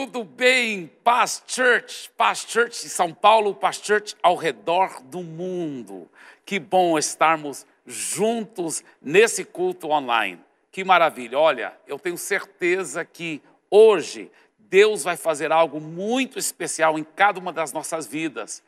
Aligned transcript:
Tudo 0.00 0.22
bem, 0.22 0.86
Paz 1.02 1.42
Church, 1.44 2.08
Paz 2.16 2.46
Church 2.48 2.82
de 2.82 2.88
São 2.88 3.12
Paulo, 3.12 3.52
Paz 3.52 3.80
Church 3.82 4.14
ao 4.22 4.36
redor 4.36 5.02
do 5.02 5.24
mundo. 5.24 6.08
Que 6.46 6.60
bom 6.60 6.96
estarmos 6.96 7.66
juntos 7.84 8.84
nesse 9.02 9.44
culto 9.44 9.90
online. 9.90 10.38
Que 10.70 10.84
maravilha. 10.84 11.36
Olha, 11.36 11.76
eu 11.84 11.98
tenho 11.98 12.16
certeza 12.16 13.04
que 13.04 13.42
hoje 13.68 14.30
Deus 14.56 15.02
vai 15.02 15.16
fazer 15.16 15.50
algo 15.50 15.80
muito 15.80 16.38
especial 16.38 16.96
em 16.96 17.02
cada 17.02 17.40
uma 17.40 17.52
das 17.52 17.72
nossas 17.72 18.06
vidas. 18.06 18.62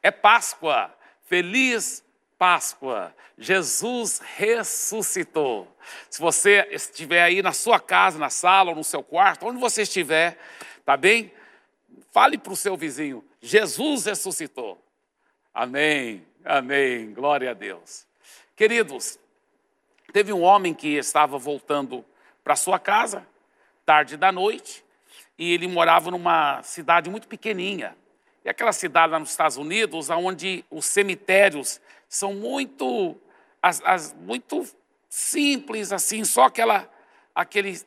É 0.00 0.12
Páscoa. 0.12 0.94
Feliz 1.24 2.04
Páscoa. 2.38 3.12
Jesus 3.36 4.22
ressuscitou. 4.36 5.66
Se 6.08 6.20
você 6.20 6.64
estiver 6.70 7.22
aí 7.22 7.42
na 7.42 7.52
sua 7.52 7.80
casa, 7.80 8.20
na 8.20 8.30
sala 8.30 8.70
ou 8.70 8.76
no 8.76 8.84
seu 8.84 9.02
quarto, 9.02 9.46
onde 9.46 9.58
você 9.58 9.82
estiver, 9.82 10.38
tá 10.86 10.96
bem? 10.96 11.32
Fale 12.12 12.38
para 12.38 12.52
o 12.52 12.56
seu 12.56 12.76
vizinho: 12.76 13.22
Jesus 13.42 14.06
ressuscitou. 14.06 14.80
Amém, 15.52 16.24
amém, 16.44 17.12
glória 17.12 17.50
a 17.50 17.54
Deus. 17.54 18.06
Queridos, 18.54 19.18
teve 20.12 20.32
um 20.32 20.42
homem 20.42 20.72
que 20.72 20.96
estava 20.96 21.36
voltando 21.36 22.04
para 22.42 22.56
sua 22.56 22.78
casa, 22.78 23.26
tarde 23.84 24.16
da 24.16 24.30
noite, 24.30 24.84
e 25.36 25.52
ele 25.52 25.66
morava 25.66 26.10
numa 26.10 26.62
cidade 26.62 27.10
muito 27.10 27.26
pequenininha. 27.26 27.96
E 28.44 28.48
aquela 28.48 28.72
cidade 28.72 29.12
lá 29.12 29.18
nos 29.18 29.30
Estados 29.30 29.56
Unidos, 29.56 30.08
onde 30.08 30.64
os 30.70 30.86
cemitérios 30.86 31.80
são 32.08 32.32
muito, 32.32 33.16
as, 33.60 33.82
as, 33.84 34.14
muito 34.14 34.64
simples, 35.08 35.92
assim, 35.92 36.24
só 36.24 36.44
aquela, 36.44 36.88
aquele, 37.34 37.80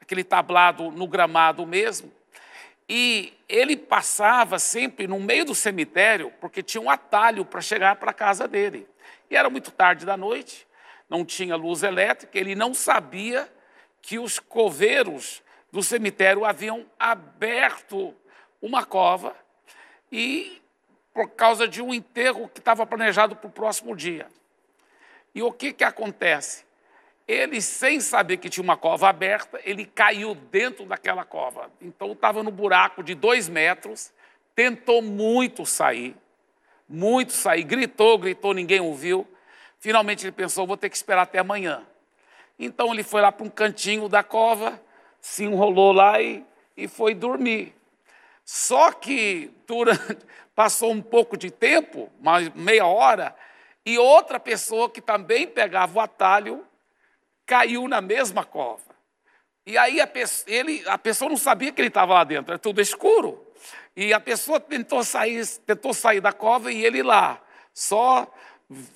aquele 0.00 0.24
tablado 0.24 0.90
no 0.90 1.06
gramado 1.06 1.66
mesmo. 1.66 2.10
E 2.88 3.32
ele 3.48 3.76
passava 3.76 4.58
sempre 4.58 5.06
no 5.06 5.18
meio 5.18 5.44
do 5.44 5.54
cemitério, 5.54 6.32
porque 6.40 6.62
tinha 6.62 6.80
um 6.80 6.90
atalho 6.90 7.44
para 7.44 7.60
chegar 7.60 7.96
para 7.96 8.10
a 8.10 8.14
casa 8.14 8.46
dele. 8.46 8.86
E 9.30 9.36
era 9.36 9.50
muito 9.50 9.70
tarde 9.70 10.06
da 10.06 10.16
noite, 10.16 10.66
não 11.08 11.24
tinha 11.24 11.56
luz 11.56 11.82
elétrica, 11.82 12.38
ele 12.38 12.54
não 12.54 12.74
sabia 12.74 13.50
que 14.00 14.18
os 14.18 14.38
coveiros 14.38 15.42
do 15.72 15.82
cemitério 15.82 16.44
haviam 16.44 16.86
aberto 16.98 18.14
uma 18.62 18.84
cova 18.84 19.36
e 20.10 20.62
por 21.12 21.30
causa 21.30 21.66
de 21.66 21.80
um 21.80 21.94
enterro 21.94 22.48
que 22.48 22.60
estava 22.60 22.86
planejado 22.86 23.34
para 23.34 23.48
o 23.48 23.50
próximo 23.50 23.96
dia. 23.96 24.28
E 25.34 25.42
o 25.42 25.50
que, 25.50 25.72
que 25.72 25.82
acontece? 25.82 26.65
Ele, 27.26 27.60
sem 27.60 27.98
saber 28.00 28.36
que 28.36 28.48
tinha 28.48 28.62
uma 28.62 28.76
cova 28.76 29.08
aberta, 29.08 29.60
ele 29.64 29.84
caiu 29.84 30.34
dentro 30.34 30.86
daquela 30.86 31.24
cova. 31.24 31.70
Então 31.80 32.12
estava 32.12 32.42
no 32.42 32.52
buraco 32.52 33.02
de 33.02 33.16
dois 33.16 33.48
metros, 33.48 34.12
tentou 34.54 35.02
muito 35.02 35.66
sair, 35.66 36.16
muito 36.88 37.32
sair, 37.32 37.64
gritou, 37.64 38.16
gritou, 38.16 38.54
ninguém 38.54 38.80
ouviu. 38.80 39.26
Finalmente 39.80 40.24
ele 40.24 40.32
pensou, 40.32 40.66
vou 40.66 40.76
ter 40.76 40.88
que 40.88 40.96
esperar 40.96 41.22
até 41.22 41.40
amanhã. 41.40 41.84
Então 42.58 42.92
ele 42.92 43.02
foi 43.02 43.20
lá 43.20 43.32
para 43.32 43.44
um 43.44 43.50
cantinho 43.50 44.08
da 44.08 44.22
cova, 44.22 44.80
se 45.20 45.44
enrolou 45.44 45.92
lá 45.92 46.22
e, 46.22 46.44
e 46.76 46.86
foi 46.86 47.12
dormir. 47.12 47.74
Só 48.44 48.92
que 48.92 49.50
durante, 49.66 50.24
passou 50.54 50.92
um 50.92 51.02
pouco 51.02 51.36
de 51.36 51.50
tempo, 51.50 52.08
mais 52.20 52.48
meia 52.54 52.86
hora, 52.86 53.34
e 53.84 53.98
outra 53.98 54.38
pessoa 54.38 54.88
que 54.88 55.00
também 55.00 55.46
pegava 55.46 55.98
o 55.98 56.00
atalho 56.00 56.64
caiu 57.46 57.88
na 57.88 58.00
mesma 58.00 58.44
cova. 58.44 58.82
E 59.64 59.78
aí 59.78 60.00
a 60.00 60.06
pessoa, 60.06 60.54
ele, 60.54 60.82
a 60.86 60.98
pessoa 60.98 61.28
não 61.28 61.36
sabia 61.36 61.72
que 61.72 61.80
ele 61.80 61.88
estava 61.88 62.14
lá 62.14 62.24
dentro, 62.24 62.52
era 62.52 62.58
tudo 62.58 62.80
escuro. 62.80 63.44
E 63.96 64.12
a 64.12 64.20
pessoa 64.20 64.60
tentou 64.60 65.02
sair, 65.02 65.46
tentou 65.64 65.94
sair 65.94 66.20
da 66.20 66.32
cova 66.32 66.70
e 66.70 66.84
ele 66.84 67.02
lá, 67.02 67.40
só 67.72 68.30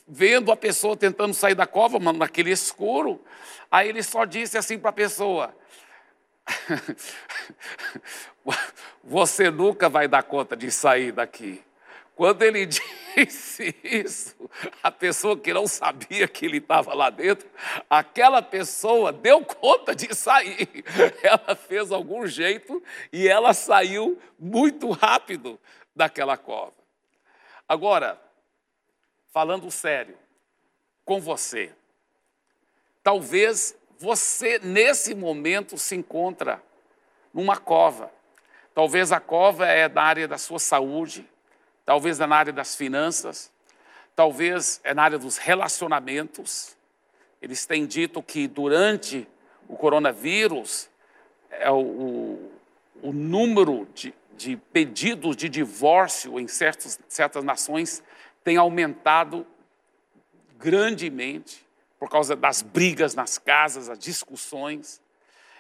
vendo 0.07 0.53
a 0.53 0.57
pessoa 0.57 0.97
tentando 0.97 1.33
sair 1.33 1.55
da 1.55 1.67
cova, 1.67 1.99
naquele 2.13 2.51
escuro. 2.51 3.25
Aí 3.71 3.89
ele 3.89 4.03
só 4.03 4.25
disse 4.25 4.59
assim 4.59 4.79
para 4.79 4.91
a 4.91 4.93
pessoa: 4.93 5.57
Você 9.03 9.51
nunca 9.51 9.89
vai 9.89 10.07
dar 10.07 10.23
conta 10.23 10.57
de 10.57 10.71
sair 10.71 11.13
daqui. 11.13 11.63
Quando 12.21 12.43
ele 12.43 12.67
disse 13.17 13.75
isso, 13.83 14.37
a 14.83 14.91
pessoa 14.91 15.39
que 15.39 15.55
não 15.55 15.67
sabia 15.67 16.29
que 16.29 16.45
ele 16.45 16.59
estava 16.59 16.93
lá 16.93 17.09
dentro, 17.09 17.49
aquela 17.89 18.43
pessoa 18.43 19.11
deu 19.11 19.43
conta 19.43 19.95
de 19.95 20.15
sair. 20.15 20.69
Ela 21.25 21.57
fez 21.57 21.91
algum 21.91 22.27
jeito 22.27 22.83
e 23.11 23.27
ela 23.27 23.55
saiu 23.55 24.21
muito 24.39 24.91
rápido 24.91 25.59
daquela 25.97 26.37
cova. 26.37 26.75
Agora, 27.67 28.21
falando 29.33 29.71
sério 29.71 30.19
com 31.07 31.23
você, 31.23 31.73
talvez 33.03 33.75
você, 33.99 34.59
nesse 34.59 35.15
momento, 35.15 35.79
se 35.79 35.97
encontra 35.97 36.63
numa 37.33 37.57
cova. 37.57 38.13
Talvez 38.75 39.11
a 39.11 39.21
cova 39.21 39.67
é 39.67 39.89
da 39.89 40.03
área 40.03 40.29
da 40.29 40.37
sua 40.37 40.59
saúde, 40.59 41.27
talvez 41.85 42.21
é 42.21 42.27
na 42.27 42.37
área 42.37 42.53
das 42.53 42.75
finanças, 42.75 43.51
talvez 44.15 44.81
é 44.85 44.95
na 44.95 45.03
área 45.03 45.19
dos 45.19 45.37
relacionamentos. 45.37 46.77
Eles 47.41 47.65
têm 47.67 47.87
dito 47.87 48.23
que 48.23 48.47
durante 48.47 49.27
o 49.69 49.77
coronavírus, 49.77 50.91
é 51.51 51.71
o, 51.71 52.51
o, 53.03 53.13
número 53.13 53.87
de, 53.95 54.15
de, 54.37 54.57
pedidos 54.57 55.37
de 55.37 55.49
divórcio 55.49 56.39
em 56.39 56.49
certos, 56.49 56.99
certas 57.09 57.45
nações 57.45 58.03
tem 58.43 58.57
aumentado 58.57 59.47
grandemente 60.59 61.67
por 61.99 62.09
causa 62.09 62.35
das 62.35 62.63
brigas 62.63 63.15
nas 63.15 63.39
casas, 63.39 63.89
as 63.89 63.99
discussões. 63.99 65.01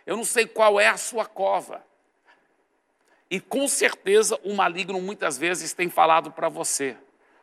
Eu 0.07 0.17
não 0.17 0.25
sei 0.25 0.47
qual 0.47 0.81
é 0.81 0.89
a 0.89 0.97
sua 0.97 1.27
cova. 1.27 1.85
E 3.31 3.39
com 3.41 3.69
certeza 3.69 4.39
o 4.43 4.53
maligno 4.55 5.01
muitas 5.01 5.39
vezes 5.39 5.73
tem 5.73 5.89
falado 5.89 6.33
para 6.33 6.49
você: 6.49 6.97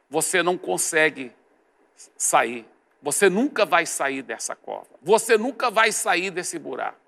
você 0.10 0.44
não 0.44 0.58
consegue 0.58 1.32
sair, 2.18 2.66
você 3.02 3.30
nunca 3.30 3.66
vai 3.66 3.86
sair 3.86 4.22
dessa 4.22 4.56
cova, 4.56 4.88
você 5.02 5.38
nunca 5.38 5.72
vai 5.72 5.92
sair 5.94 6.30
desse 6.30 6.60
buraco, 6.60 7.00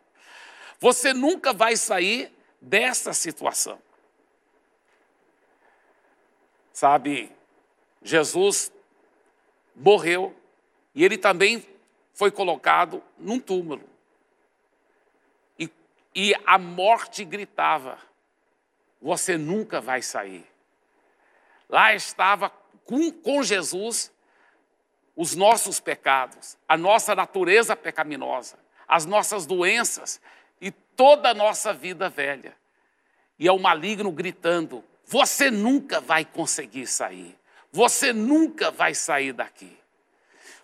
você 0.80 1.14
nunca 1.14 1.52
vai 1.52 1.76
sair 1.76 2.34
dessa 2.62 3.12
situação. 3.12 3.82
Sabe, 6.72 7.30
Jesus 8.02 8.72
morreu 9.76 10.34
e 10.96 11.04
ele 11.04 11.18
também 11.18 11.68
foi 12.14 12.32
colocado 12.32 13.04
num 13.18 13.40
túmulo. 13.40 13.84
E, 15.58 15.70
e 16.16 16.34
a 16.46 16.58
morte 16.58 17.26
gritava: 17.26 18.00
Você 19.02 19.38
nunca 19.38 19.80
vai 19.80 20.02
sair. 20.02 20.46
Lá 21.70 21.94
estava 21.94 22.50
com, 22.86 23.12
com 23.12 23.44
Jesus 23.44 24.12
os 25.16 25.36
nossos 25.36 25.80
pecados, 25.80 26.58
a 26.68 26.78
nossa 26.78 27.14
natureza 27.14 27.76
pecaminosa, 27.76 28.58
as 28.88 29.06
nossas 29.06 29.46
doenças 29.46 30.20
e 30.60 30.72
toda 30.72 31.30
a 31.30 31.34
nossa 31.34 31.74
vida 31.74 32.10
velha. 32.10 32.56
E 33.38 33.48
é 33.48 33.52
o 33.52 33.60
maligno 33.60 34.12
gritando: 34.12 34.84
Você 35.06 35.52
nunca 35.52 36.02
vai 36.02 36.26
conseguir 36.26 36.88
sair. 36.88 37.38
Você 37.72 38.12
nunca 38.12 38.72
vai 38.72 38.96
sair 38.96 39.32
daqui. 39.32 39.78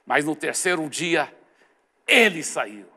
Mas 0.06 0.26
no 0.26 0.36
terceiro 0.36 0.88
dia, 0.90 1.34
ele 2.08 2.44
saiu, 2.44 2.88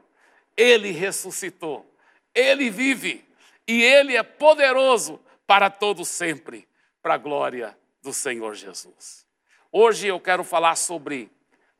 ele 0.56 0.90
ressuscitou, 0.90 1.86
ele 2.34 2.70
vive 2.70 3.24
e 3.66 3.82
ele 3.82 4.16
é 4.16 4.22
poderoso 4.22 5.20
para 5.48 5.70
todo 5.70 6.04
sempre, 6.04 6.68
para 7.00 7.14
a 7.14 7.16
glória 7.16 7.74
do 8.02 8.12
Senhor 8.12 8.54
Jesus. 8.54 9.26
Hoje 9.72 10.06
eu 10.06 10.20
quero 10.20 10.44
falar 10.44 10.76
sobre 10.76 11.32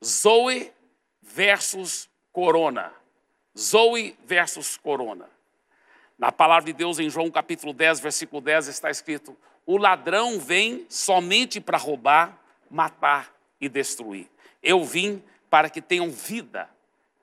Zoe 0.02 0.72
versus 1.20 2.08
Corona. 2.32 2.90
Zoe 3.56 4.18
versus 4.24 4.78
Corona. 4.78 5.28
Na 6.18 6.32
palavra 6.32 6.64
de 6.64 6.72
Deus, 6.72 6.98
em 6.98 7.10
João 7.10 7.30
capítulo 7.30 7.74
10, 7.74 8.00
versículo 8.00 8.40
10, 8.40 8.68
está 8.68 8.90
escrito: 8.90 9.36
O 9.66 9.76
ladrão 9.76 10.40
vem 10.40 10.86
somente 10.88 11.60
para 11.60 11.76
roubar, 11.76 12.42
matar 12.70 13.30
e 13.60 13.68
destruir. 13.68 14.30
Eu 14.62 14.82
vim 14.82 15.22
para 15.50 15.68
que 15.68 15.82
tenham 15.82 16.10
vida 16.10 16.70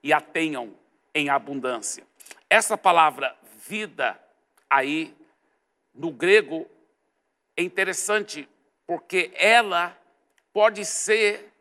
e 0.03 0.13
a 0.13 0.21
tenham 0.21 0.75
em 1.11 1.27
abundância. 1.27 2.05
Essa 2.47 2.77
palavra 2.77 3.35
vida 3.67 4.19
aí 4.69 5.11
no 5.95 6.11
grego 6.11 6.67
é 7.57 7.63
interessante 7.63 8.47
porque 8.85 9.31
ela 9.35 9.97
pode 10.53 10.85
ser 10.85 11.51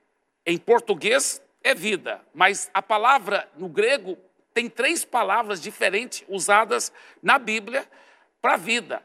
em 0.45 0.59
português 0.59 1.41
é 1.63 1.75
vida, 1.75 2.21
mas 2.35 2.71
a 2.75 2.83
palavra 2.83 3.49
no 3.57 3.69
grego 3.69 4.19
tem 4.53 4.69
três 4.69 5.05
palavras 5.05 5.61
diferentes 5.61 6.23
usadas 6.29 6.93
na 7.23 7.39
Bíblia 7.39 7.89
para 8.41 8.57
vida. 8.57 9.03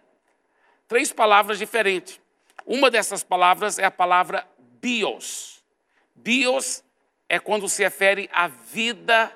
três 0.88 1.14
palavras 1.14 1.60
diferentes. 1.60 2.20
Uma 2.66 2.90
dessas 2.90 3.24
palavras 3.24 3.80
é 3.80 3.86
a 3.86 3.92
palavra 3.92 4.46
bios. 4.82 5.64
Bios 6.16 6.84
é 7.30 7.40
quando 7.40 7.70
se 7.70 7.84
refere 7.84 8.30
à 8.34 8.48
vida 8.48 9.32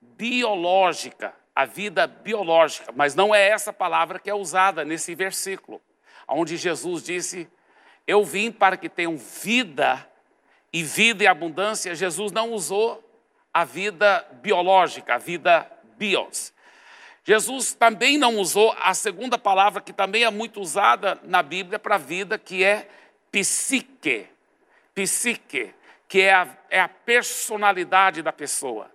biológica, 0.00 1.34
a 1.58 1.64
vida 1.64 2.06
biológica, 2.06 2.92
mas 2.94 3.16
não 3.16 3.34
é 3.34 3.48
essa 3.48 3.72
palavra 3.72 4.20
que 4.20 4.30
é 4.30 4.34
usada 4.34 4.84
nesse 4.84 5.12
versículo, 5.16 5.82
onde 6.28 6.56
Jesus 6.56 7.02
disse: 7.02 7.48
Eu 8.06 8.24
vim 8.24 8.52
para 8.52 8.76
que 8.76 8.88
tenham 8.88 9.16
vida 9.16 10.08
e 10.72 10.84
vida 10.84 11.24
e 11.24 11.26
abundância. 11.26 11.96
Jesus 11.96 12.30
não 12.30 12.52
usou 12.52 13.04
a 13.52 13.64
vida 13.64 14.24
biológica, 14.34 15.16
a 15.16 15.18
vida 15.18 15.68
bios. 15.96 16.52
Jesus 17.24 17.74
também 17.74 18.18
não 18.18 18.36
usou 18.36 18.72
a 18.80 18.94
segunda 18.94 19.36
palavra 19.36 19.82
que 19.82 19.92
também 19.92 20.22
é 20.22 20.30
muito 20.30 20.60
usada 20.60 21.18
na 21.24 21.42
Bíblia 21.42 21.80
para 21.80 21.96
a 21.96 21.98
vida, 21.98 22.38
que 22.38 22.62
é 22.62 22.88
psique. 23.32 24.28
Psique, 24.94 25.74
que 26.06 26.20
é 26.20 26.34
a, 26.34 26.56
é 26.70 26.78
a 26.78 26.88
personalidade 26.88 28.22
da 28.22 28.32
pessoa, 28.32 28.88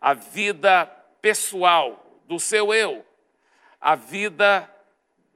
a 0.00 0.14
vida 0.14 0.84
pessoal 1.22 2.06
do 2.28 2.38
seu 2.38 2.74
eu, 2.74 3.04
a 3.80 3.94
vida 3.94 4.70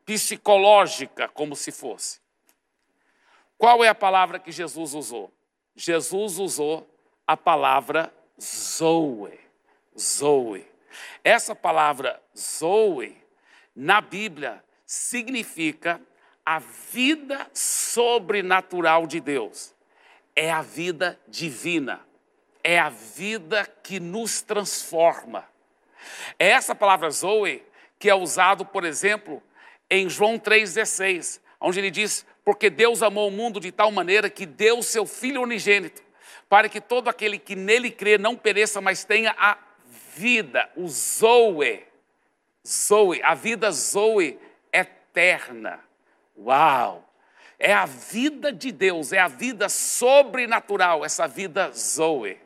psicológica, 0.05 1.27
como 1.27 1.56
se 1.56 1.73
fosse. 1.73 2.21
Qual 3.56 3.83
é 3.83 3.89
a 3.89 3.94
palavra 3.94 4.39
que 4.39 4.53
Jesus 4.53 4.93
usou? 4.93 5.33
Jesus 5.75 6.39
usou 6.39 6.87
a 7.27 7.35
palavra 7.35 8.12
Zoe. 8.39 9.41
Zoe. 9.99 10.67
Essa 11.25 11.55
palavra 11.55 12.23
Zoe, 12.37 13.17
na 13.75 14.03
Bíblia, 14.03 14.62
significa 14.85 15.99
a 16.44 16.59
vida 16.59 17.49
sobrenatural 17.55 19.06
de 19.06 19.19
Deus. 19.19 19.75
É 20.37 20.53
a 20.53 20.61
vida 20.61 21.19
divina. 21.27 22.05
É 22.62 22.79
a 22.79 22.91
vida 22.91 23.65
que 23.83 23.99
nos 23.99 24.43
transforma. 24.43 25.51
É 26.38 26.49
essa 26.49 26.75
palavra 26.75 27.10
Zoe 27.10 27.62
que 27.99 28.10
é 28.10 28.14
usado, 28.14 28.64
por 28.64 28.84
exemplo, 28.84 29.43
em 29.88 30.08
João 30.08 30.38
3,16, 30.38 31.40
onde 31.60 31.78
ele 31.78 31.90
diz: 31.90 32.26
Porque 32.44 32.69
Deus 32.69 33.02
amou 33.02 33.28
o 33.28 33.31
mundo 33.31 33.60
de 33.60 33.70
tal 33.70 33.93
maneira 33.93 34.28
que 34.28 34.44
deu 34.44 34.82
seu 34.82 35.06
Filho 35.06 35.43
unigênito, 35.43 36.02
para 36.49 36.69
que 36.69 36.81
todo 36.81 37.08
aquele 37.08 37.38
que 37.38 37.54
nele 37.54 37.90
crê 37.90 38.19
não 38.19 38.37
pereça, 38.37 38.81
mas 38.81 39.04
tenha 39.04 39.34
a 39.38 39.56
vida, 40.16 40.69
o 40.76 40.88
Zoe, 40.88 41.84
Zoe, 42.66 43.22
a 43.22 43.34
vida 43.34 43.70
Zoe 43.70 44.38
eterna. 44.72 45.81
Uau! 46.37 47.08
É 47.58 47.72
a 47.72 47.87
vida 47.87 48.52
de 48.52 48.72
Deus, 48.72 49.12
é 49.12 49.20
a 49.20 49.28
vida 49.28 49.69
sobrenatural, 49.69 51.05
essa 51.05 51.28
vida 51.28 51.70
Zoe. 51.72 52.37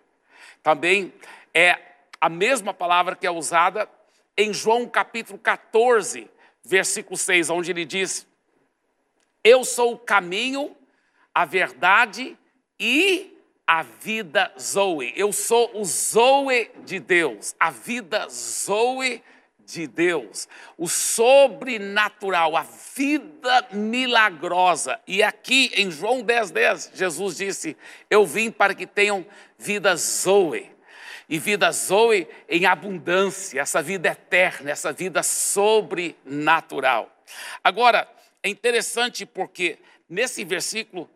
Também 0.62 1.12
é 1.55 1.79
a 2.21 2.29
mesma 2.29 2.73
palavra 2.73 3.17
que 3.17 3.27
é 3.27 3.31
usada 3.31 3.89
em 4.37 4.53
João 4.53 4.87
capítulo 4.87 5.39
14, 5.39 6.31
versículo 6.65 7.17
6, 7.17 7.51
onde 7.51 7.71
ele 7.71 7.85
diz: 7.85 8.27
Eu 9.43 9.65
sou 9.65 9.95
o 9.95 9.99
caminho, 9.99 10.77
a 11.35 11.45
verdade 11.45 12.37
e 12.79 13.35
a 13.67 13.83
vida 13.83 14.53
Zoe. 14.61 15.13
Eu 15.17 15.33
sou 15.33 15.71
o 15.75 15.85
Zoe 15.85 16.71
de 16.85 17.01
Deus, 17.01 17.55
a 17.59 17.71
vida 17.71 18.29
Zoe 18.29 19.23
de 19.65 19.87
Deus, 19.87 20.49
o 20.79 20.87
sobrenatural, 20.87 22.57
a 22.57 22.65
vida 22.95 23.69
milagrosa. 23.73 25.01
E 25.07 25.23
aqui 25.23 25.73
em 25.75 25.91
João 25.91 26.23
10, 26.23 26.51
10, 26.53 26.93
Jesus 26.95 27.37
disse: 27.37 27.77
Eu 28.09 28.25
vim 28.25 28.51
para 28.51 28.75
que 28.75 28.87
tenham 28.87 29.27
vida 29.59 29.97
Zoe. 29.97 30.75
E 31.28 31.38
vida 31.38 31.70
Zoe 31.73 32.28
em 32.49 32.67
abundância, 32.67 33.61
essa 33.61 33.82
vida 33.82 34.08
eterna, 34.08 34.70
essa 34.70 34.93
vida 34.93 35.23
sobrenatural. 35.23 37.11
Agora, 37.62 38.08
é 38.43 38.49
interessante 38.49 39.26
porque 39.26 39.78
nesse 40.08 40.44
versículo 40.44 41.11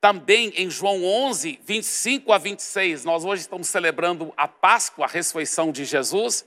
também 0.00 0.52
em 0.56 0.70
João 0.70 1.04
11, 1.04 1.58
25 1.64 2.32
a 2.32 2.38
26, 2.38 3.04
nós 3.04 3.24
hoje 3.24 3.42
estamos 3.42 3.68
celebrando 3.68 4.32
a 4.36 4.46
Páscoa, 4.46 5.06
a 5.06 5.08
ressurreição 5.08 5.72
de 5.72 5.84
Jesus. 5.84 6.44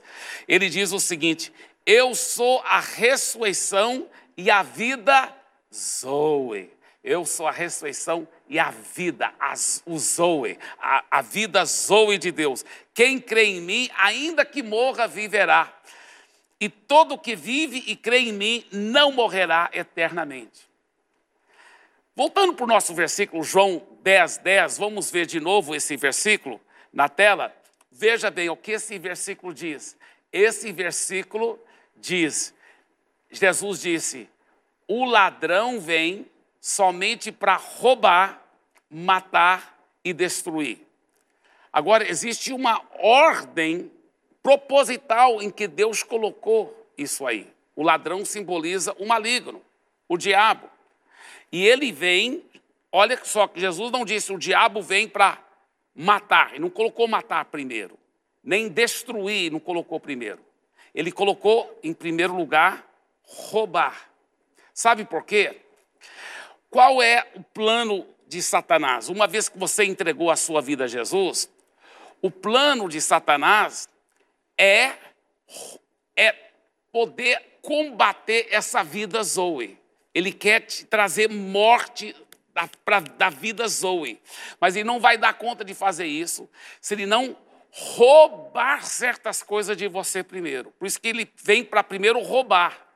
Ele 0.48 0.70
diz 0.70 0.92
o 0.92 1.00
seguinte: 1.00 1.52
Eu 1.84 2.14
sou 2.14 2.60
a 2.60 2.80
ressurreição 2.80 4.08
e 4.36 4.50
a 4.50 4.62
vida 4.62 5.34
Zoe. 5.74 6.70
Eu 7.04 7.26
sou 7.26 7.46
a 7.46 7.50
ressurreição 7.50 8.26
e 8.52 8.58
a 8.58 8.70
vida, 8.70 9.32
o 9.86 9.98
Zoe, 9.98 10.58
a, 10.78 11.02
a 11.10 11.22
vida 11.22 11.64
Zoe 11.64 12.18
de 12.18 12.30
Deus. 12.30 12.62
Quem 12.92 13.18
crê 13.18 13.44
em 13.44 13.62
mim, 13.62 13.88
ainda 13.96 14.44
que 14.44 14.62
morra, 14.62 15.08
viverá. 15.08 15.72
E 16.60 16.68
todo 16.68 17.16
que 17.16 17.34
vive 17.34 17.82
e 17.86 17.96
crê 17.96 18.18
em 18.18 18.32
mim 18.32 18.66
não 18.70 19.10
morrerá 19.10 19.70
eternamente. 19.72 20.68
Voltando 22.14 22.52
para 22.52 22.64
o 22.64 22.68
nosso 22.68 22.94
versículo, 22.94 23.42
João 23.42 23.82
10, 24.02 24.36
10, 24.36 24.76
vamos 24.76 25.10
ver 25.10 25.24
de 25.24 25.40
novo 25.40 25.74
esse 25.74 25.96
versículo 25.96 26.60
na 26.92 27.08
tela. 27.08 27.56
Veja 27.90 28.30
bem 28.30 28.50
o 28.50 28.56
que 28.56 28.72
esse 28.72 28.98
versículo 28.98 29.54
diz. 29.54 29.96
Esse 30.30 30.70
versículo 30.72 31.58
diz: 31.96 32.52
Jesus 33.30 33.80
disse: 33.80 34.28
O 34.86 35.06
ladrão 35.06 35.80
vem 35.80 36.30
somente 36.60 37.32
para 37.32 37.56
roubar, 37.56 38.41
matar 38.92 39.78
e 40.04 40.12
destruir. 40.12 40.78
Agora, 41.72 42.06
existe 42.06 42.52
uma 42.52 42.82
ordem 42.98 43.90
proposital 44.42 45.40
em 45.40 45.50
que 45.50 45.66
Deus 45.66 46.02
colocou 46.02 46.86
isso 46.98 47.26
aí. 47.26 47.50
O 47.74 47.82
ladrão 47.82 48.24
simboliza 48.24 48.92
o 48.98 49.06
maligno, 49.06 49.62
o 50.06 50.18
diabo. 50.18 50.68
E 51.50 51.64
ele 51.64 51.90
vem, 51.90 52.44
olha 52.90 53.18
só 53.24 53.48
que 53.48 53.58
Jesus 53.58 53.90
não 53.90 54.04
disse 54.04 54.32
o 54.32 54.38
diabo 54.38 54.82
vem 54.82 55.08
para 55.08 55.38
matar, 55.94 56.50
ele 56.50 56.60
não 56.60 56.70
colocou 56.70 57.08
matar 57.08 57.44
primeiro, 57.46 57.98
nem 58.42 58.68
destruir, 58.68 59.50
não 59.50 59.60
colocou 59.60 59.98
primeiro. 59.98 60.40
Ele 60.94 61.10
colocou 61.10 61.78
em 61.82 61.94
primeiro 61.94 62.36
lugar 62.36 62.86
roubar. 63.22 64.10
Sabe 64.74 65.06
por 65.06 65.24
quê? 65.24 65.60
Qual 66.68 67.02
é 67.02 67.26
o 67.34 67.42
plano 67.42 68.06
de 68.32 68.42
Satanás? 68.42 69.10
Uma 69.10 69.26
vez 69.26 69.48
que 69.48 69.58
você 69.58 69.84
entregou 69.84 70.30
a 70.30 70.36
sua 70.36 70.62
vida 70.62 70.84
a 70.84 70.88
Jesus, 70.88 71.50
o 72.22 72.30
plano 72.30 72.88
de 72.88 73.00
Satanás 73.00 73.88
é, 74.56 74.92
é 76.16 76.34
poder 76.90 77.58
combater 77.60 78.48
essa 78.50 78.82
vida 78.82 79.22
Zoe. 79.22 79.78
Ele 80.14 80.32
quer 80.32 80.60
te 80.60 80.84
trazer 80.86 81.28
morte 81.28 82.16
da, 82.54 82.68
pra, 82.84 83.00
da 83.00 83.28
vida 83.28 83.68
Zoe. 83.68 84.18
Mas 84.58 84.76
ele 84.76 84.84
não 84.84 84.98
vai 84.98 85.18
dar 85.18 85.34
conta 85.34 85.62
de 85.62 85.74
fazer 85.74 86.06
isso 86.06 86.48
se 86.80 86.94
ele 86.94 87.04
não 87.04 87.36
roubar 87.70 88.84
certas 88.84 89.42
coisas 89.42 89.76
de 89.76 89.88
você 89.88 90.22
primeiro. 90.22 90.70
Por 90.78 90.86
isso 90.86 91.00
que 91.00 91.08
ele 91.08 91.30
vem 91.36 91.62
para 91.62 91.82
primeiro 91.82 92.18
roubar. 92.20 92.91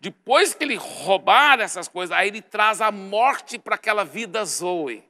Depois 0.00 0.54
que 0.54 0.64
ele 0.64 0.76
roubar 0.76 1.60
essas 1.60 1.88
coisas, 1.88 2.16
aí 2.16 2.28
ele 2.28 2.42
traz 2.42 2.80
a 2.80 2.90
morte 2.90 3.58
para 3.58 3.74
aquela 3.74 4.04
vida 4.04 4.44
Zoe. 4.44 5.02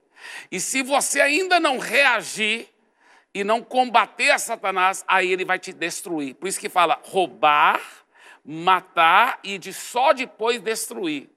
E 0.50 0.60
se 0.60 0.82
você 0.82 1.20
ainda 1.20 1.60
não 1.60 1.78
reagir 1.78 2.68
e 3.34 3.44
não 3.44 3.62
combater 3.62 4.30
a 4.30 4.38
Satanás, 4.38 5.04
aí 5.06 5.30
ele 5.30 5.44
vai 5.44 5.58
te 5.58 5.72
destruir. 5.72 6.34
Por 6.34 6.48
isso 6.48 6.60
que 6.60 6.68
fala 6.68 7.00
roubar, 7.04 7.80
matar 8.44 9.38
e 9.42 9.58
de 9.58 9.72
só 9.72 10.12
depois 10.12 10.60
destruir. 10.60 11.28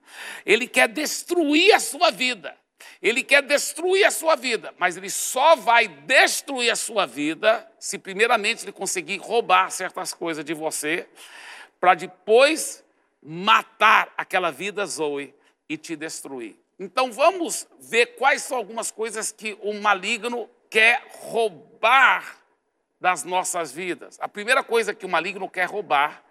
Ele 0.46 0.68
quer 0.68 0.88
destruir 0.88 1.74
a 1.74 1.79
sua 1.79 2.12
vida. 2.12 2.56
Ele 3.01 3.24
quer 3.24 3.41
destruir 3.41 4.06
a 4.06 4.12
sua 4.12 4.36
vida, 4.36 4.74
mas 4.77 4.98
ele 4.98 5.10
só 5.10 5.56
vai 5.56 5.88
destruir 5.88 6.70
a 6.70 6.75
sua 6.75 7.06
vida 7.06 7.70
se 7.79 7.98
primeiramente 7.98 8.63
ele 8.63 8.72
conseguir 8.72 9.18
roubar 9.18 9.70
certas 9.70 10.13
coisas 10.13 10.44
de 10.44 10.53
você, 10.53 11.08
para 11.79 11.94
depois 11.94 12.84
matar 13.22 14.14
aquela 14.18 14.52
vida 14.52 14.86
Zoe 14.86 15.34
e 15.68 15.78
te 15.78 15.96
destruir. 15.96 16.58
Então 16.80 17.12
vamos 17.12 17.68
ver 17.80 18.16
quais 18.18 18.42
são 18.44 18.58
algumas 18.58 18.90
coisas 18.92 19.32
que 19.32 19.58
o 19.62 19.74
maligno 19.74 20.50
quer 20.70 21.06
roubar 21.12 22.38
das 23.00 23.24
nossas 23.24 23.72
vidas. 23.72 24.18
A 24.22 24.28
primeira 24.28 24.64
coisa 24.64 24.94
que 24.94 25.06
o 25.06 25.10
maligno 25.10 25.50
quer 25.50 25.66
roubar 25.68 26.24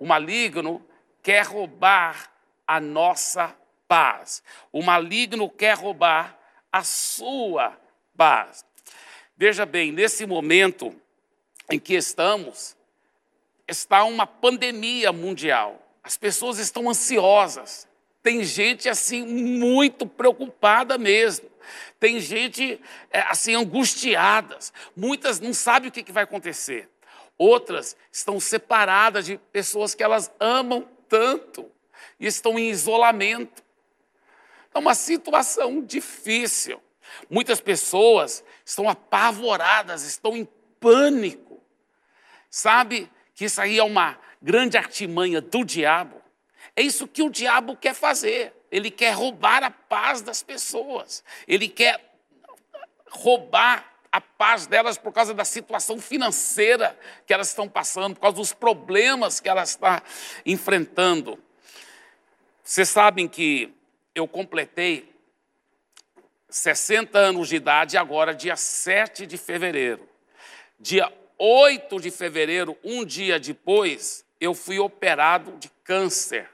o 0.00 0.06
maligno 0.06 0.82
quer 1.22 1.44
roubar 1.44 2.32
a 2.66 2.80
nossa 2.80 3.54
paz. 3.86 4.42
O 4.72 4.82
maligno 4.82 5.50
quer 5.50 5.76
roubar 5.76 6.38
a 6.72 6.82
sua 6.82 7.78
paz. 8.16 8.64
Veja 9.36 9.66
bem, 9.66 9.92
nesse 9.92 10.24
momento 10.24 10.98
em 11.70 11.78
que 11.78 11.94
estamos, 11.94 12.74
está 13.68 14.04
uma 14.04 14.26
pandemia 14.26 15.12
mundial. 15.12 15.78
As 16.02 16.16
pessoas 16.16 16.58
estão 16.58 16.88
ansiosas. 16.88 17.88
Tem 18.22 18.44
gente 18.44 18.88
assim 18.88 19.24
muito 19.24 20.06
preocupada 20.06 20.98
mesmo. 20.98 21.50
Tem 21.98 22.20
gente 22.20 22.80
é, 23.10 23.20
assim 23.20 23.54
angustiadas. 23.54 24.72
Muitas 24.96 25.40
não 25.40 25.54
sabem 25.54 25.88
o 25.88 25.92
que, 25.92 26.02
que 26.02 26.12
vai 26.12 26.24
acontecer. 26.24 26.88
Outras 27.38 27.96
estão 28.12 28.38
separadas 28.38 29.24
de 29.24 29.38
pessoas 29.52 29.94
que 29.94 30.02
elas 30.02 30.30
amam 30.38 30.86
tanto 31.08 31.70
e 32.18 32.26
estão 32.26 32.58
em 32.58 32.68
isolamento. 32.68 33.62
É 34.74 34.78
uma 34.78 34.94
situação 34.94 35.82
difícil. 35.82 36.80
Muitas 37.28 37.60
pessoas 37.60 38.44
estão 38.64 38.88
apavoradas, 38.88 40.04
estão 40.04 40.36
em 40.36 40.46
pânico. 40.78 41.60
Sabe 42.48 43.10
que 43.34 43.46
isso 43.46 43.60
aí 43.60 43.78
é 43.78 43.84
uma 43.84 44.18
grande 44.40 44.76
artimanha 44.76 45.40
do 45.40 45.64
diabo? 45.64 46.20
É 46.76 46.82
isso 46.82 47.06
que 47.06 47.22
o 47.22 47.30
diabo 47.30 47.76
quer 47.76 47.94
fazer. 47.94 48.52
Ele 48.70 48.90
quer 48.90 49.12
roubar 49.12 49.62
a 49.64 49.70
paz 49.70 50.22
das 50.22 50.42
pessoas. 50.42 51.24
Ele 51.46 51.68
quer 51.68 52.14
roubar 53.10 53.90
a 54.12 54.20
paz 54.20 54.66
delas 54.66 54.98
por 54.98 55.12
causa 55.12 55.32
da 55.32 55.44
situação 55.44 56.00
financeira 56.00 56.98
que 57.26 57.32
elas 57.32 57.48
estão 57.48 57.68
passando, 57.68 58.14
por 58.14 58.22
causa 58.22 58.36
dos 58.36 58.52
problemas 58.52 59.40
que 59.40 59.48
elas 59.48 59.70
estão 59.70 60.00
enfrentando. 60.44 61.38
Vocês 62.62 62.88
sabem 62.88 63.28
que 63.28 63.72
eu 64.14 64.26
completei 64.26 65.10
60 66.48 67.16
anos 67.18 67.48
de 67.48 67.56
idade 67.56 67.96
agora, 67.96 68.34
dia 68.34 68.56
7 68.56 69.26
de 69.26 69.36
fevereiro. 69.36 70.08
Dia 70.78 71.12
8 71.38 72.00
de 72.00 72.10
fevereiro, 72.10 72.76
um 72.82 73.04
dia 73.04 73.38
depois, 73.38 74.24
eu 74.40 74.54
fui 74.54 74.78
operado 74.78 75.52
de 75.58 75.68
câncer. 75.84 76.48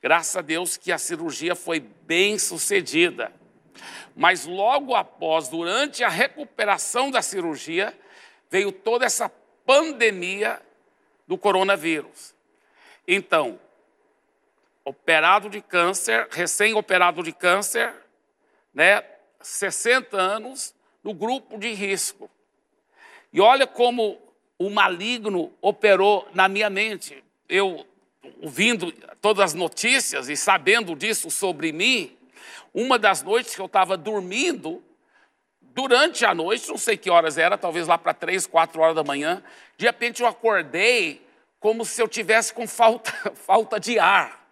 Graças 0.00 0.36
a 0.36 0.40
Deus 0.40 0.76
que 0.76 0.90
a 0.90 0.98
cirurgia 0.98 1.54
foi 1.54 1.80
bem 1.80 2.38
sucedida. 2.38 3.32
Mas 4.16 4.46
logo 4.46 4.94
após, 4.94 5.48
durante 5.48 6.02
a 6.02 6.08
recuperação 6.08 7.10
da 7.10 7.20
cirurgia, 7.20 7.96
veio 8.50 8.72
toda 8.72 9.04
essa 9.04 9.28
pandemia 9.66 10.60
do 11.26 11.36
coronavírus. 11.36 12.34
Então, 13.06 13.60
operado 14.84 15.50
de 15.50 15.60
câncer, 15.60 16.26
recém-operado 16.30 17.22
de 17.22 17.32
câncer, 17.32 17.94
né, 18.72 19.04
60 19.40 20.16
anos, 20.16 20.74
no 21.04 21.12
grupo 21.12 21.58
de 21.58 21.72
risco. 21.72 22.30
E 23.32 23.40
olha 23.40 23.66
como 23.66 24.18
o 24.58 24.68
maligno 24.68 25.52
operou 25.62 26.28
na 26.34 26.48
minha 26.48 26.68
mente. 26.68 27.22
Eu 27.48 27.86
ouvindo 28.42 28.92
todas 29.20 29.44
as 29.44 29.54
notícias 29.54 30.28
e 30.28 30.36
sabendo 30.36 30.94
disso 30.94 31.30
sobre 31.30 31.72
mim, 31.72 32.16
uma 32.74 32.98
das 32.98 33.22
noites 33.22 33.54
que 33.54 33.60
eu 33.60 33.66
estava 33.66 33.96
dormindo, 33.96 34.82
durante 35.60 36.24
a 36.24 36.34
noite, 36.34 36.68
não 36.68 36.76
sei 36.76 36.96
que 36.96 37.08
horas 37.08 37.38
era, 37.38 37.56
talvez 37.56 37.86
lá 37.86 37.96
para 37.96 38.12
três, 38.12 38.46
quatro 38.46 38.80
horas 38.80 38.96
da 38.96 39.04
manhã, 39.04 39.42
de 39.76 39.86
repente 39.86 40.22
eu 40.22 40.28
acordei 40.28 41.24
como 41.60 41.84
se 41.84 42.02
eu 42.02 42.08
tivesse 42.08 42.52
com 42.52 42.66
falta, 42.66 43.12
falta 43.34 43.78
de 43.78 43.98
ar, 43.98 44.44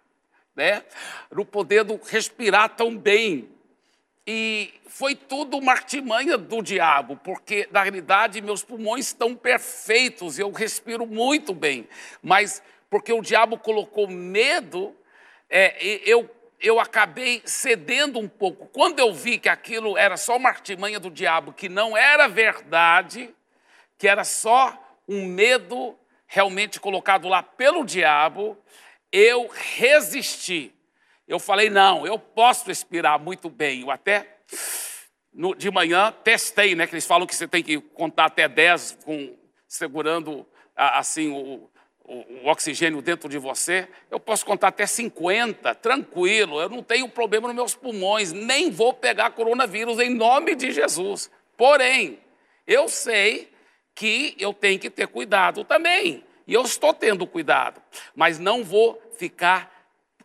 né? 0.55 0.83
Não 1.31 1.45
podendo 1.45 1.99
respirar 2.07 2.69
tão 2.69 2.97
bem. 2.97 3.49
E 4.29 4.73
foi 4.87 5.15
tudo 5.15 5.57
uma 5.57 5.71
artimanha 5.71 6.37
do 6.37 6.61
diabo, 6.61 7.15
porque 7.23 7.65
na 7.71 7.81
realidade 7.81 8.41
meus 8.41 8.61
pulmões 8.61 9.07
estão 9.07 9.33
perfeitos, 9.33 10.37
eu 10.37 10.51
respiro 10.51 11.07
muito 11.07 11.53
bem, 11.53 11.87
mas 12.21 12.61
porque 12.89 13.13
o 13.13 13.21
diabo 13.21 13.57
colocou 13.57 14.05
medo, 14.05 14.93
é, 15.49 15.77
eu, 16.05 16.29
eu 16.59 16.77
acabei 16.77 17.41
cedendo 17.45 18.19
um 18.19 18.27
pouco. 18.27 18.67
Quando 18.67 18.99
eu 18.99 19.13
vi 19.13 19.37
que 19.37 19.47
aquilo 19.47 19.97
era 19.97 20.17
só 20.17 20.35
uma 20.35 20.49
artimanha 20.49 20.99
do 20.99 21.09
diabo, 21.09 21.53
que 21.53 21.69
não 21.69 21.95
era 21.95 22.27
verdade, 22.27 23.33
que 23.97 24.09
era 24.09 24.25
só 24.25 24.77
um 25.07 25.25
medo 25.25 25.97
realmente 26.25 26.81
colocado 26.81 27.29
lá 27.29 27.41
pelo 27.41 27.85
diabo, 27.85 28.57
eu 29.09 29.47
resisti. 29.47 30.73
Eu 31.27 31.39
falei, 31.39 31.69
não, 31.69 32.07
eu 32.07 32.17
posso 32.17 32.65
respirar 32.67 33.19
muito 33.19 33.49
bem. 33.49 33.81
Eu 33.81 33.91
até, 33.91 34.37
no, 35.33 35.53
de 35.53 35.69
manhã, 35.69 36.13
testei, 36.23 36.73
né? 36.73 36.87
Que 36.87 36.95
eles 36.95 37.05
falam 37.05 37.27
que 37.27 37.35
você 37.35 37.47
tem 37.47 37.61
que 37.61 37.79
contar 37.79 38.25
até 38.25 38.47
10 38.47 38.99
com, 39.03 39.35
segurando 39.67 40.47
assim 40.75 41.29
o, 41.29 41.69
o, 42.07 42.47
oxigênio 42.47 43.01
dentro 43.01 43.27
de 43.27 43.37
você, 43.37 43.87
eu 44.09 44.19
posso 44.19 44.45
contar 44.45 44.69
até 44.69 44.85
50, 44.85 45.75
tranquilo, 45.75 46.61
eu 46.61 46.69
não 46.69 46.81
tenho 46.81 47.09
problema 47.09 47.47
nos 47.47 47.55
meus 47.55 47.75
pulmões, 47.75 48.31
nem 48.31 48.71
vou 48.71 48.93
pegar 48.93 49.31
coronavírus 49.31 49.99
em 49.99 50.09
nome 50.09 50.55
de 50.55 50.71
Jesus. 50.71 51.29
Porém, 51.57 52.19
eu 52.65 52.87
sei 52.87 53.51
que 53.93 54.35
eu 54.39 54.53
tenho 54.53 54.79
que 54.79 54.89
ter 54.89 55.07
cuidado 55.07 55.63
também, 55.63 56.23
e 56.45 56.53
eu 56.53 56.61
estou 56.61 56.93
tendo 56.93 57.25
cuidado, 57.27 57.81
mas 58.15 58.39
não 58.39 58.63
vou 58.63 59.01
ficar 59.17 59.76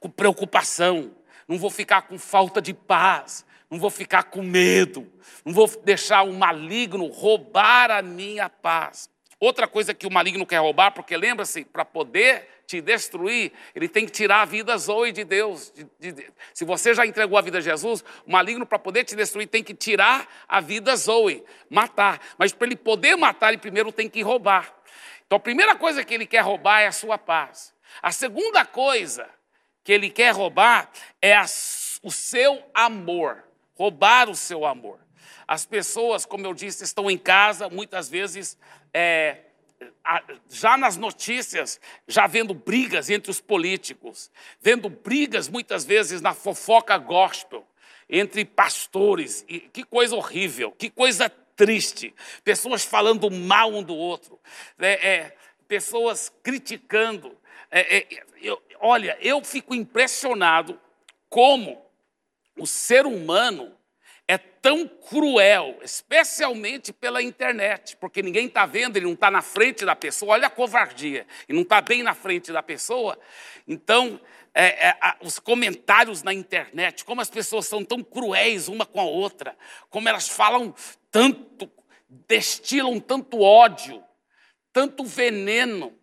com 0.03 0.11
preocupação, 0.11 1.15
não 1.47 1.57
vou 1.57 1.71
ficar 1.71 2.03
com 2.03 2.19
falta 2.19 2.61
de 2.61 2.75
paz, 2.75 3.47
não 3.71 3.79
vou 3.79 3.89
ficar 3.89 4.25
com 4.25 4.43
medo, 4.43 5.11
não 5.45 5.53
vou 5.53 5.69
deixar 5.85 6.23
o 6.23 6.33
maligno 6.33 7.07
roubar 7.07 7.91
a 7.91 8.03
minha 8.03 8.51
paz. 8.51 9.09
Outra 9.39 9.67
coisa 9.67 9.95
que 9.95 10.07
o 10.07 10.11
maligno 10.11 10.45
quer 10.45 10.59
roubar, 10.59 10.91
porque 10.91 11.17
lembra-se, 11.17 11.65
para 11.65 11.85
poder 11.85 12.49
te 12.67 12.81
destruir, 12.81 13.53
ele 13.75 13.89
tem 13.89 14.05
que 14.05 14.13
tirar 14.13 14.43
a 14.43 14.45
vida 14.45 14.77
Zoe 14.77 15.13
de 15.13 15.25
Deus. 15.25 15.73
De, 15.99 16.13
de. 16.13 16.33
Se 16.55 16.65
você 16.65 16.95
já 16.95 17.07
entregou 17.07 17.37
a 17.37 17.41
vida 17.41 17.59
a 17.59 17.61
Jesus, 17.61 18.05
o 18.27 18.31
maligno, 18.31 18.65
para 18.65 18.79
poder 18.79 19.05
te 19.05 19.17
destruir, 19.17 19.47
tem 19.47 19.63
que 19.63 19.75
tirar 19.75 20.29
a 20.49 20.61
vida 20.61 20.95
Zoe, 20.97 21.45
matar. 21.69 22.21
Mas 22.39 22.53
para 22.53 22.67
ele 22.67 22.77
poder 22.77 23.17
matar, 23.17 23.49
ele 23.49 23.59
primeiro 23.59 23.91
tem 23.93 24.09
que 24.09 24.23
roubar. 24.23 24.73
Então 25.27 25.37
a 25.37 25.41
primeira 25.41 25.75
coisa 25.75 26.05
que 26.05 26.15
ele 26.15 26.27
quer 26.27 26.41
roubar 26.41 26.81
é 26.81 26.87
a 26.87 26.93
sua 26.93 27.19
paz. 27.19 27.75
A 28.01 28.13
segunda 28.13 28.65
coisa 28.65 29.29
que 29.85 29.93
ele 29.93 30.11
quer 30.11 30.35
roubar 30.35 30.91
é 31.21 31.35
a, 31.35 31.45
o 32.03 32.11
seu 32.11 32.63
amor, 32.75 33.45
roubar 33.75 34.29
o 34.29 34.35
seu 34.35 34.65
amor. 34.65 34.99
As 35.47 35.67
pessoas, 35.67 36.25
como 36.25 36.47
eu 36.47 36.55
disse, 36.55 36.85
estão 36.85 37.11
em 37.11 37.19
casa, 37.19 37.69
muitas 37.69 38.09
vezes 38.09 38.57
é, 38.95 39.39
já 40.49 40.77
nas 40.77 40.97
notícias, 40.97 41.81
já 42.07 42.27
vendo 42.27 42.55
brigas 42.55 43.11
entre 43.11 43.31
os 43.31 43.41
políticos, 43.41 44.31
vendo 44.61 44.89
brigas 44.89 45.49
muitas 45.49 45.85
vezes 45.85 46.21
na 46.21 46.35
fofoca 46.35 46.97
gospel 46.99 47.67
entre 48.09 48.45
pastores. 48.45 49.45
E 49.49 49.61
que 49.61 49.85
coisa 49.85 50.15
horrível, 50.15 50.73
que 50.73 50.91
coisa 50.91 51.29
triste. 51.29 52.15
Pessoas 52.45 52.85
falando 52.85 53.31
mal 53.31 53.73
um 53.73 53.83
do 53.83 53.95
outro, 53.95 54.39
é, 54.79 55.09
é, 55.09 55.37
pessoas 55.67 56.33
criticando. 56.43 57.37
É, 57.71 57.99
é, 57.99 58.25
eu, 58.41 58.61
olha, 58.83 59.17
eu 59.21 59.43
fico 59.45 59.75
impressionado 59.75 60.79
como 61.31 61.81
o 62.59 62.67
ser 62.67 63.07
humano 63.07 63.73
é 64.27 64.37
tão 64.37 64.87
cruel, 64.87 65.79
especialmente 65.83 66.93
pela 66.93 67.23
internet, 67.23 67.97
porque 67.97 68.23
ninguém 68.23 68.47
está 68.47 68.67
vendo, 68.67 68.97
ele 68.97 69.07
não 69.07 69.15
está 69.15 69.31
na 69.31 69.41
frente 69.41 69.85
da 69.85 69.95
pessoa, 69.95 70.33
olha 70.33 70.49
a 70.49 70.51
covardia, 70.51 71.27
e 71.49 71.53
não 71.53 71.63
está 71.63 71.81
bem 71.81 72.03
na 72.03 72.15
frente 72.15 72.53
da 72.53 72.63
pessoa. 72.63 73.19
Então, 73.67 74.21
é, 74.55 74.89
é, 74.89 74.97
os 75.23 75.39
comentários 75.39 76.23
na 76.23 76.33
internet, 76.33 77.05
como 77.05 77.21
as 77.21 77.31
pessoas 77.31 77.67
são 77.67 77.85
tão 77.85 78.03
cruéis 78.03 78.69
uma 78.69 78.85
com 78.85 79.01
a 79.01 79.05
outra, 79.05 79.57
como 79.89 80.09
elas 80.09 80.29
falam 80.29 80.75
tanto, 81.11 81.71
destilam 82.09 83.01
tanto 83.01 83.41
ódio, 83.41 84.03
tanto 84.73 85.05
veneno. 85.05 85.97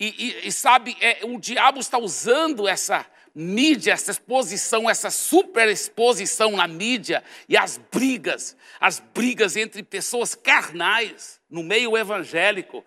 E, 0.00 0.14
e, 0.16 0.48
e 0.48 0.52
sabe, 0.52 0.96
é, 0.98 1.18
o 1.24 1.38
diabo 1.38 1.78
está 1.78 1.98
usando 1.98 2.66
essa 2.66 3.04
mídia, 3.34 3.92
essa 3.92 4.10
exposição, 4.10 4.88
essa 4.88 5.10
superexposição 5.10 6.52
na 6.52 6.66
mídia 6.66 7.22
e 7.46 7.56
as 7.56 7.78
brigas, 7.92 8.56
as 8.80 8.98
brigas 8.98 9.56
entre 9.56 9.82
pessoas 9.82 10.34
carnais 10.34 11.38
no 11.50 11.62
meio 11.62 11.98
evangélico, 11.98 12.82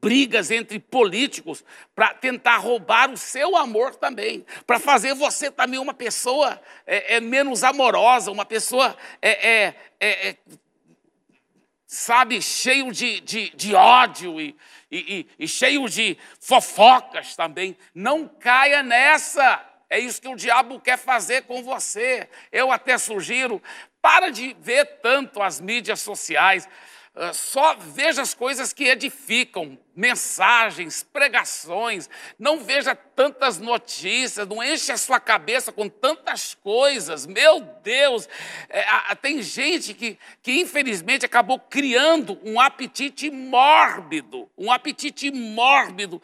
brigas 0.00 0.50
entre 0.50 0.78
políticos 0.78 1.64
para 1.94 2.12
tentar 2.14 2.56
roubar 2.56 3.10
o 3.10 3.16
seu 3.16 3.56
amor 3.56 3.94
também, 3.94 4.44
para 4.66 4.80
fazer 4.80 5.14
você 5.14 5.50
também 5.50 5.78
uma 5.78 5.94
pessoa 5.94 6.60
é, 6.86 7.16
é 7.16 7.20
menos 7.20 7.62
amorosa, 7.62 8.30
uma 8.30 8.44
pessoa 8.44 8.96
é, 9.22 9.48
é, 9.48 9.74
é, 10.00 10.28
é 10.28 10.36
sabe, 11.94 12.42
cheio 12.42 12.90
de, 12.90 13.20
de, 13.20 13.50
de 13.50 13.74
ódio 13.74 14.40
e, 14.40 14.56
e, 14.90 15.26
e, 15.38 15.44
e 15.44 15.48
cheio 15.48 15.88
de 15.88 16.18
fofocas 16.40 17.36
também. 17.36 17.76
Não 17.94 18.26
caia 18.26 18.82
nessa. 18.82 19.64
É 19.88 19.98
isso 19.98 20.20
que 20.20 20.28
o 20.28 20.36
diabo 20.36 20.80
quer 20.80 20.98
fazer 20.98 21.42
com 21.42 21.62
você. 21.62 22.28
Eu 22.50 22.72
até 22.72 22.98
sugiro, 22.98 23.62
para 24.02 24.30
de 24.30 24.56
ver 24.60 24.84
tanto 25.00 25.40
as 25.40 25.60
mídias 25.60 26.00
sociais. 26.00 26.68
Ah, 27.16 27.32
só 27.32 27.76
veja 27.76 28.22
as 28.22 28.34
coisas 28.34 28.72
que 28.72 28.84
edificam, 28.88 29.78
mensagens, 29.94 31.04
pregações. 31.04 32.10
Não 32.36 32.58
veja 32.58 32.92
tantas 32.96 33.58
notícias, 33.58 34.48
não 34.48 34.60
enche 34.60 34.90
a 34.90 34.96
sua 34.96 35.20
cabeça 35.20 35.70
com 35.70 35.88
tantas 35.88 36.54
coisas. 36.54 37.24
Meu 37.24 37.60
Deus, 37.84 38.28
é, 38.68 39.14
tem 39.14 39.40
gente 39.42 39.94
que, 39.94 40.18
que 40.42 40.60
infelizmente 40.60 41.24
acabou 41.24 41.60
criando 41.60 42.36
um 42.42 42.60
apetite 42.60 43.30
mórbido, 43.30 44.50
um 44.58 44.72
apetite 44.72 45.30
mórbido 45.30 46.20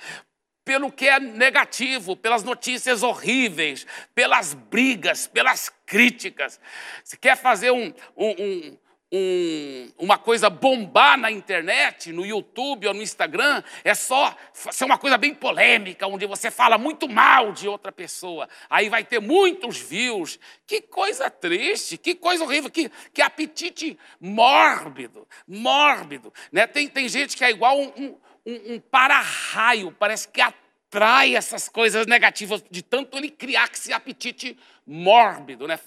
pelo 0.65 0.91
que 0.91 1.09
é 1.09 1.21
negativo, 1.21 2.17
pelas 2.17 2.43
notícias 2.43 3.05
horríveis, 3.05 3.87
pelas 4.13 4.55
brigas, 4.55 5.29
pelas 5.29 5.69
críticas. 5.87 6.61
Se 7.05 7.17
quer 7.17 7.37
fazer 7.37 7.71
um, 7.71 7.95
um, 8.17 8.31
um 8.31 8.79
um, 9.13 9.91
uma 9.99 10.17
coisa 10.17 10.49
bombar 10.49 11.19
na 11.19 11.31
internet, 11.31 12.13
no 12.13 12.25
YouTube 12.25 12.87
ou 12.87 12.95
no 12.95 13.03
Instagram, 13.03 13.63
é 13.83 13.93
só 13.93 14.37
ser 14.53 14.85
uma 14.85 14.99
coisa 14.99 15.19
bem 15.19 15.35
polêmica, 15.35 16.07
onde 16.07 16.27
você 16.27 16.51
fala 16.51 16.79
muito 16.79 17.09
mal 17.09 17.53
de 17.53 17.67
outra 17.67 17.91
pessoa. 17.91 18.49
Aí 18.69 18.89
vai 18.89 19.03
ter 19.03 19.21
muitos 19.21 19.79
views. 19.79 20.39
Que 20.67 20.81
coisa 20.81 21.29
triste, 21.29 21.99
que 21.99 22.15
coisa 22.15 22.45
horrível, 22.45 22.71
que, 22.71 22.91
que 23.13 23.21
apetite 23.21 23.99
mórbido, 24.21 25.27
mórbido. 25.47 26.33
Né? 26.53 26.67
Tem, 26.67 26.87
tem 26.87 27.09
gente 27.09 27.37
que 27.37 27.45
é 27.45 27.51
igual 27.51 27.81
um, 27.81 28.17
um, 28.47 28.75
um 28.75 28.81
para-raio, 28.81 29.95
parece 29.99 30.29
que 30.29 30.41
atrai 30.41 31.35
essas 31.35 31.69
coisas 31.69 32.07
negativas, 32.07 32.63
de 32.71 32.83
tanto 32.83 33.19
ele 33.19 33.29
criar 33.29 33.69
esse 33.73 33.93
apetite 33.93 34.57
mórbido. 34.87 35.67
Né? 35.67 35.79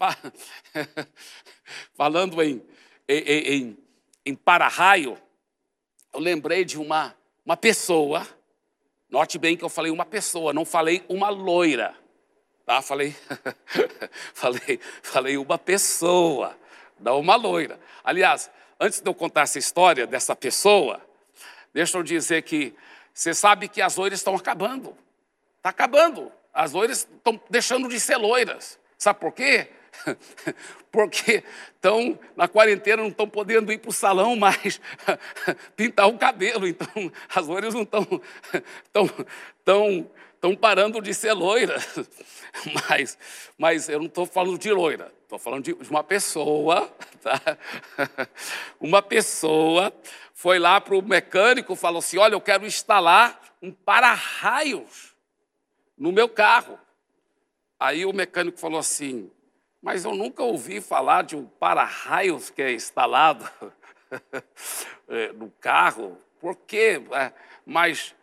Falando 1.95 2.41
em 2.41 2.61
em, 3.07 3.77
em 4.25 4.36
para-raio, 4.36 5.17
eu 6.13 6.19
lembrei 6.19 6.63
de 6.63 6.77
uma, 6.77 7.15
uma 7.45 7.57
pessoa, 7.57 8.25
note 9.10 9.38
bem 9.38 9.57
que 9.57 9.63
eu 9.63 9.69
falei 9.69 9.91
uma 9.91 10.05
pessoa, 10.05 10.53
não 10.53 10.63
falei 10.63 11.03
uma 11.10 11.29
loira, 11.29 11.95
tá? 12.65 12.81
Falei, 12.81 13.15
falei, 14.33 14.79
falei 15.01 15.38
uma 15.38 15.57
pessoa, 15.57 16.57
não 17.00 17.19
uma 17.19 17.36
loira. 17.36 17.79
Aliás, 18.03 18.50
antes 18.79 19.01
de 19.01 19.10
eu 19.10 19.13
contar 19.13 19.41
essa 19.41 19.60
história 19.60 20.07
dessa 20.07 20.36
pessoa, 20.36 21.01
deixa 21.74 21.98
eu 21.98 22.03
dizer 22.03 22.43
que 22.43 22.74
você 23.13 23.33
sabe 23.33 23.67
que 23.67 23.81
as 23.81 23.95
loiras 23.95 24.19
estão 24.19 24.36
acabando, 24.36 24.98
está 25.57 25.69
acabando. 25.69 26.31
As 26.53 26.72
loiras 26.72 27.00
estão 27.00 27.41
deixando 27.50 27.89
de 27.89 28.00
ser 28.00 28.17
loiras. 28.17 28.79
Sabe 28.98 29.19
por 29.19 29.33
quê? 29.33 29.69
porque 30.91 31.43
estão 31.75 32.17
na 32.35 32.47
quarentena, 32.47 33.01
não 33.01 33.09
estão 33.09 33.27
podendo 33.27 33.71
ir 33.71 33.77
para 33.77 33.89
o 33.89 33.93
salão 33.93 34.35
mais 34.35 34.79
pintar 35.75 36.07
o 36.07 36.17
cabelo, 36.17 36.67
então 36.67 36.88
as 37.33 37.47
loiras 37.47 37.73
não 37.73 37.83
estão 37.83 38.05
tão, 38.91 39.09
tão, 39.63 40.12
tão 40.39 40.55
parando 40.55 41.01
de 41.01 41.13
ser 41.13 41.33
loiras. 41.33 41.88
Mas, 42.88 43.17
mas 43.57 43.89
eu 43.89 44.00
não 44.00 44.05
estou 44.05 44.25
falando 44.25 44.57
de 44.57 44.71
loira, 44.71 45.12
estou 45.23 45.39
falando 45.39 45.63
de 45.63 45.73
uma 45.89 46.03
pessoa, 46.03 46.91
tá? 47.21 47.57
Uma 48.79 49.01
pessoa 49.01 49.91
foi 50.33 50.59
lá 50.59 50.79
para 50.79 50.95
o 50.95 51.01
mecânico, 51.01 51.75
falou 51.75 52.00
assim: 52.00 52.17
olha, 52.17 52.35
eu 52.35 52.41
quero 52.41 52.65
instalar 52.65 53.39
um 53.62 53.71
para-raios 53.71 55.15
no 55.97 56.12
meu 56.12 56.27
carro. 56.27 56.77
Aí 57.79 58.05
o 58.05 58.13
mecânico 58.13 58.59
falou 58.59 58.79
assim: 58.79 59.31
mas 59.83 60.05
eu 60.05 60.15
nunca 60.15 60.41
ouvi 60.41 60.79
falar 60.79 61.23
de 61.23 61.35
um 61.35 61.45
para-raios 61.45 62.49
que 62.49 62.61
é 62.61 62.71
instalado 62.71 63.51
é, 65.09 65.33
no 65.33 65.51
carro. 65.59 66.17
Por 66.39 66.55
quê? 66.55 67.03
É, 67.11 67.33
mas 67.65 68.15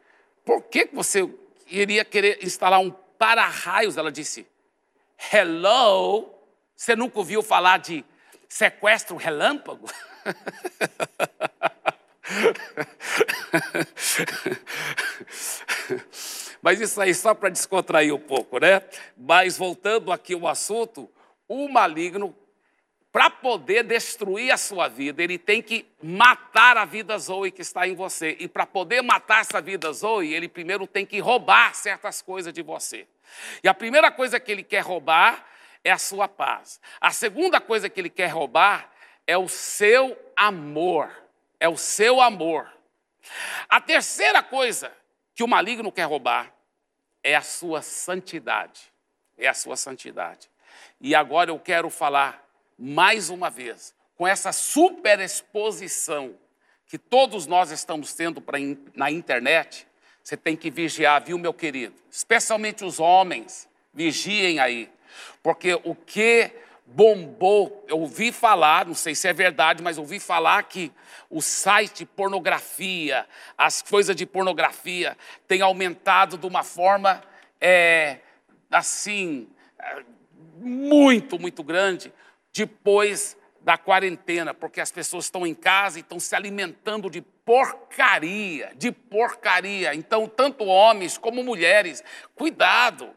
por 0.42 0.62
que 0.62 0.88
você 0.90 1.28
iria 1.66 2.02
querer 2.02 2.42
instalar 2.42 2.80
um 2.80 2.90
para-raios? 2.90 3.98
Ela 3.98 4.10
disse: 4.10 4.46
Hello? 5.30 6.34
Você 6.74 6.96
nunca 6.96 7.18
ouviu 7.18 7.42
falar 7.42 7.76
de 7.78 8.06
sequestro 8.48 9.16
relâmpago? 9.16 9.86
Mas 16.62 16.80
isso 16.80 17.00
aí 17.00 17.14
só 17.14 17.34
para 17.34 17.48
descontrair 17.48 18.14
um 18.14 18.18
pouco, 18.18 18.58
né? 18.58 18.82
Mas 19.16 19.56
voltando 19.56 20.12
aqui 20.12 20.34
ao 20.34 20.46
assunto, 20.46 21.10
o 21.50 21.68
maligno, 21.68 22.32
para 23.10 23.28
poder 23.28 23.82
destruir 23.82 24.52
a 24.52 24.56
sua 24.56 24.86
vida, 24.86 25.20
ele 25.20 25.36
tem 25.36 25.60
que 25.60 25.84
matar 26.00 26.76
a 26.76 26.84
vida 26.84 27.18
Zoe 27.18 27.50
que 27.50 27.60
está 27.60 27.88
em 27.88 27.94
você. 27.94 28.36
E 28.38 28.46
para 28.46 28.64
poder 28.64 29.02
matar 29.02 29.40
essa 29.40 29.60
vida 29.60 29.92
Zoe, 29.92 30.32
ele 30.32 30.48
primeiro 30.48 30.86
tem 30.86 31.04
que 31.04 31.18
roubar 31.18 31.74
certas 31.74 32.22
coisas 32.22 32.52
de 32.52 32.62
você. 32.62 33.08
E 33.64 33.68
a 33.68 33.74
primeira 33.74 34.12
coisa 34.12 34.38
que 34.38 34.52
ele 34.52 34.62
quer 34.62 34.82
roubar 34.82 35.44
é 35.82 35.90
a 35.90 35.98
sua 35.98 36.28
paz. 36.28 36.80
A 37.00 37.10
segunda 37.10 37.60
coisa 37.60 37.88
que 37.88 38.00
ele 38.00 38.10
quer 38.10 38.28
roubar 38.28 38.88
é 39.26 39.36
o 39.36 39.48
seu 39.48 40.16
amor. 40.36 41.10
É 41.58 41.68
o 41.68 41.76
seu 41.76 42.20
amor. 42.20 42.70
A 43.68 43.80
terceira 43.80 44.40
coisa 44.40 44.92
que 45.34 45.42
o 45.42 45.48
maligno 45.48 45.90
quer 45.90 46.04
roubar 46.04 46.54
é 47.24 47.34
a 47.34 47.42
sua 47.42 47.82
santidade. 47.82 48.82
É 49.36 49.48
a 49.48 49.54
sua 49.54 49.74
santidade. 49.74 50.49
E 51.00 51.14
agora 51.14 51.50
eu 51.50 51.58
quero 51.58 51.90
falar 51.90 52.46
mais 52.78 53.28
uma 53.28 53.50
vez, 53.50 53.94
com 54.16 54.26
essa 54.26 54.52
superexposição 54.52 56.34
que 56.86 56.98
todos 56.98 57.46
nós 57.46 57.70
estamos 57.70 58.14
tendo 58.14 58.40
pra, 58.40 58.58
na 58.94 59.10
internet, 59.10 59.86
você 60.22 60.36
tem 60.36 60.56
que 60.56 60.70
vigiar, 60.70 61.22
viu, 61.22 61.38
meu 61.38 61.52
querido? 61.52 61.94
Especialmente 62.10 62.84
os 62.84 62.98
homens, 62.98 63.68
vigiem 63.92 64.58
aí, 64.58 64.90
porque 65.42 65.74
o 65.84 65.94
que 65.94 66.50
bombou, 66.86 67.84
eu 67.86 68.00
ouvi 68.00 68.32
falar, 68.32 68.86
não 68.86 68.94
sei 68.94 69.14
se 69.14 69.28
é 69.28 69.32
verdade, 69.32 69.82
mas 69.82 69.98
ouvi 69.98 70.18
falar 70.18 70.62
que 70.64 70.90
o 71.28 71.40
site 71.40 72.04
pornografia, 72.04 73.26
as 73.56 73.82
coisas 73.82 74.16
de 74.16 74.26
pornografia, 74.26 75.16
tem 75.46 75.62
aumentado 75.62 76.36
de 76.36 76.46
uma 76.46 76.64
forma 76.64 77.22
é, 77.60 78.18
assim 78.70 79.48
muito, 80.60 81.38
muito 81.38 81.62
grande 81.62 82.12
depois 82.52 83.36
da 83.60 83.76
quarentena, 83.76 84.54
porque 84.54 84.80
as 84.80 84.90
pessoas 84.90 85.26
estão 85.26 85.46
em 85.46 85.54
casa 85.54 85.98
e 85.98 86.00
estão 86.00 86.18
se 86.18 86.34
alimentando 86.34 87.10
de 87.10 87.20
porcaria, 87.20 88.72
de 88.76 88.90
porcaria. 88.90 89.94
Então, 89.94 90.26
tanto 90.26 90.64
homens 90.64 91.18
como 91.18 91.44
mulheres, 91.44 92.02
cuidado. 92.34 93.10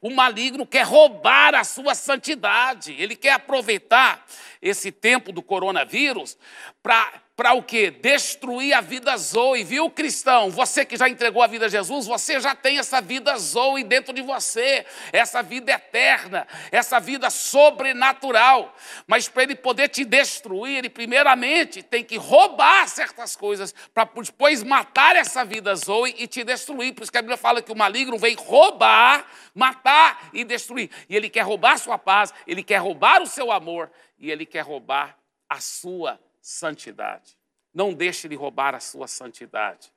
O 0.00 0.10
maligno 0.10 0.66
quer 0.66 0.84
roubar 0.84 1.54
a 1.54 1.64
sua 1.64 1.94
santidade, 1.94 2.94
ele 2.98 3.14
quer 3.14 3.32
aproveitar 3.32 4.24
esse 4.60 4.90
tempo 4.90 5.32
do 5.32 5.42
coronavírus 5.42 6.38
para 6.82 7.22
para 7.36 7.52
o 7.52 7.62
quê? 7.62 7.90
Destruir 7.90 8.72
a 8.72 8.80
vida 8.80 9.14
Zoe, 9.18 9.62
viu, 9.62 9.90
cristão? 9.90 10.50
Você 10.50 10.86
que 10.86 10.96
já 10.96 11.06
entregou 11.06 11.42
a 11.42 11.46
vida 11.46 11.66
a 11.66 11.68
Jesus, 11.68 12.06
você 12.06 12.40
já 12.40 12.54
tem 12.54 12.78
essa 12.78 12.98
vida 13.02 13.36
Zoe 13.36 13.84
dentro 13.84 14.14
de 14.14 14.22
você, 14.22 14.86
essa 15.12 15.42
vida 15.42 15.70
eterna, 15.70 16.48
essa 16.72 16.98
vida 16.98 17.28
sobrenatural. 17.28 18.74
Mas 19.06 19.28
para 19.28 19.42
ele 19.42 19.54
poder 19.54 19.90
te 19.90 20.02
destruir, 20.02 20.78
ele 20.78 20.88
primeiramente 20.88 21.82
tem 21.82 22.02
que 22.02 22.16
roubar 22.16 22.88
certas 22.88 23.36
coisas 23.36 23.74
para 23.92 24.08
depois 24.22 24.62
matar 24.62 25.14
essa 25.14 25.44
vida 25.44 25.74
Zoe 25.74 26.14
e 26.16 26.26
te 26.26 26.42
destruir. 26.42 26.94
Por 26.94 27.02
isso 27.02 27.12
que 27.12 27.18
a 27.18 27.22
Bíblia 27.22 27.36
fala 27.36 27.60
que 27.60 27.70
o 27.70 27.76
maligno 27.76 28.16
vem 28.16 28.34
roubar, 28.34 29.26
matar 29.54 30.30
e 30.32 30.42
destruir. 30.42 30.88
E 31.06 31.14
ele 31.14 31.28
quer 31.28 31.42
roubar 31.42 31.72
a 31.72 31.78
sua 31.78 31.98
paz, 31.98 32.32
ele 32.46 32.62
quer 32.62 32.78
roubar 32.78 33.20
o 33.20 33.26
seu 33.26 33.52
amor 33.52 33.90
e 34.18 34.30
ele 34.30 34.46
quer 34.46 34.62
roubar 34.62 35.18
a 35.50 35.60
sua 35.60 36.18
santidade. 36.46 37.36
Não 37.74 37.92
deixe 37.92 38.28
ele 38.28 38.36
roubar 38.36 38.72
a 38.72 38.78
sua 38.78 39.08
santidade. 39.08 39.92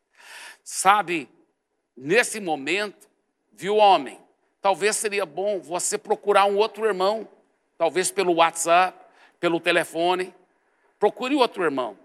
Sabe, 0.63 1.29
nesse 1.95 2.39
momento, 2.39 3.07
viu, 3.51 3.75
homem, 3.75 4.19
talvez 4.59 4.97
seria 4.97 5.27
bom 5.27 5.59
você 5.59 5.95
procurar 5.95 6.45
um 6.45 6.57
outro 6.57 6.87
irmão, 6.87 7.29
talvez 7.77 8.09
pelo 8.09 8.33
WhatsApp, 8.33 8.97
pelo 9.39 9.59
telefone. 9.59 10.33
Procure 10.97 11.35
outro 11.35 11.63
irmão. 11.63 11.95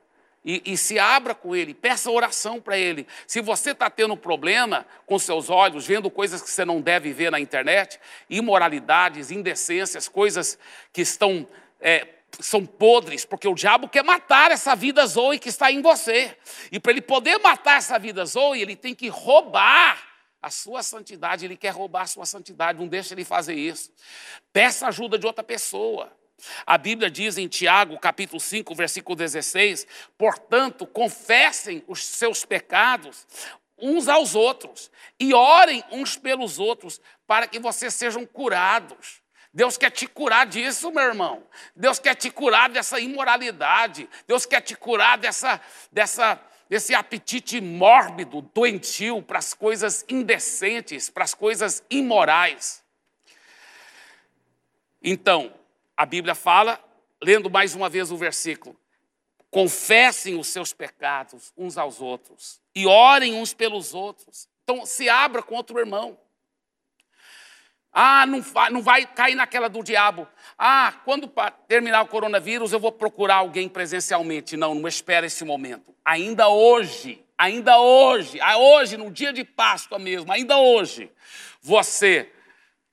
E, 0.44 0.60
e, 0.66 0.76
se 0.76 0.98
abra 0.98 1.34
com 1.34 1.56
ele, 1.56 1.72
peça 1.72 2.10
oração 2.10 2.60
para 2.60 2.76
ele. 2.76 3.06
Se 3.26 3.40
você 3.40 3.70
está 3.70 3.88
tendo 3.88 4.14
problema 4.14 4.86
com 5.06 5.18
seus 5.18 5.48
olhos, 5.48 5.86
vendo 5.86 6.10
coisas 6.10 6.42
que 6.42 6.50
você 6.50 6.66
não 6.66 6.82
deve 6.82 7.14
ver 7.14 7.30
na 7.30 7.40
internet, 7.40 7.98
imoralidades, 8.28 9.30
indecências, 9.30 10.06
coisas 10.06 10.58
que 10.92 11.00
estão 11.00 11.48
é, 11.80 12.13
são 12.40 12.64
podres, 12.64 13.24
porque 13.24 13.48
o 13.48 13.54
diabo 13.54 13.88
quer 13.88 14.02
matar 14.02 14.50
essa 14.50 14.74
vida 14.74 15.06
Zoe 15.06 15.38
que 15.38 15.48
está 15.48 15.70
em 15.70 15.80
você. 15.80 16.36
E 16.70 16.80
para 16.80 16.92
ele 16.92 17.02
poder 17.02 17.38
matar 17.38 17.78
essa 17.78 17.98
vida 17.98 18.24
Zoe, 18.24 18.60
ele 18.60 18.76
tem 18.76 18.94
que 18.94 19.08
roubar 19.08 20.14
a 20.42 20.50
sua 20.50 20.82
santidade, 20.82 21.44
ele 21.44 21.56
quer 21.56 21.70
roubar 21.70 22.02
a 22.02 22.06
sua 22.06 22.26
santidade, 22.26 22.78
não 22.78 22.86
deixa 22.86 23.14
ele 23.14 23.24
fazer 23.24 23.54
isso. 23.54 23.90
Peça 24.52 24.86
ajuda 24.86 25.18
de 25.18 25.26
outra 25.26 25.42
pessoa. 25.42 26.12
A 26.66 26.76
Bíblia 26.76 27.10
diz 27.10 27.38
em 27.38 27.48
Tiago, 27.48 27.98
capítulo 27.98 28.38
5, 28.38 28.74
versículo 28.74 29.16
16: 29.16 29.86
portanto, 30.18 30.86
confessem 30.86 31.82
os 31.86 32.04
seus 32.04 32.44
pecados 32.44 33.26
uns 33.78 34.08
aos 34.08 34.34
outros 34.34 34.90
e 35.18 35.34
orem 35.34 35.82
uns 35.90 36.16
pelos 36.16 36.58
outros 36.58 37.00
para 37.26 37.46
que 37.46 37.58
vocês 37.58 37.94
sejam 37.94 38.26
curados. 38.26 39.23
Deus 39.54 39.78
quer 39.78 39.90
te 39.90 40.08
curar 40.08 40.46
disso, 40.46 40.90
meu 40.90 41.04
irmão. 41.04 41.46
Deus 41.76 42.00
quer 42.00 42.16
te 42.16 42.28
curar 42.28 42.68
dessa 42.68 42.98
imoralidade. 42.98 44.10
Deus 44.26 44.44
quer 44.44 44.60
te 44.60 44.74
curar 44.74 45.16
dessa, 45.16 45.60
dessa, 45.92 46.40
desse 46.68 46.92
apetite 46.92 47.60
mórbido, 47.60 48.42
doentio 48.52 49.22
para 49.22 49.38
as 49.38 49.54
coisas 49.54 50.04
indecentes, 50.08 51.08
para 51.08 51.22
as 51.22 51.34
coisas 51.34 51.84
imorais. 51.88 52.82
Então, 55.00 55.54
a 55.96 56.04
Bíblia 56.04 56.34
fala, 56.34 56.82
lendo 57.22 57.48
mais 57.48 57.76
uma 57.76 57.88
vez 57.88 58.10
o 58.10 58.16
versículo: 58.16 58.76
confessem 59.52 60.36
os 60.36 60.48
seus 60.48 60.72
pecados 60.72 61.52
uns 61.56 61.78
aos 61.78 62.00
outros 62.00 62.60
e 62.74 62.88
orem 62.88 63.34
uns 63.34 63.54
pelos 63.54 63.94
outros. 63.94 64.48
Então, 64.64 64.84
se 64.84 65.08
abra 65.08 65.44
com 65.44 65.54
outro 65.54 65.78
irmão. 65.78 66.18
Ah, 67.94 68.26
não 68.26 68.44
não 68.72 68.82
vai 68.82 69.06
cair 69.06 69.36
naquela 69.36 69.68
do 69.68 69.80
diabo. 69.82 70.26
Ah, 70.58 70.92
quando 71.04 71.32
terminar 71.68 72.02
o 72.02 72.08
coronavírus 72.08 72.72
eu 72.72 72.80
vou 72.80 72.90
procurar 72.90 73.36
alguém 73.36 73.68
presencialmente. 73.68 74.56
Não, 74.56 74.74
não 74.74 74.88
espera 74.88 75.26
esse 75.26 75.44
momento. 75.44 75.94
Ainda 76.04 76.48
hoje, 76.48 77.24
ainda 77.38 77.78
hoje, 77.78 78.40
ah, 78.40 78.58
hoje, 78.58 78.96
no 78.96 79.12
dia 79.12 79.32
de 79.32 79.44
Páscoa 79.44 79.98
mesmo, 79.98 80.32
ainda 80.32 80.58
hoje, 80.58 81.08
você 81.62 82.28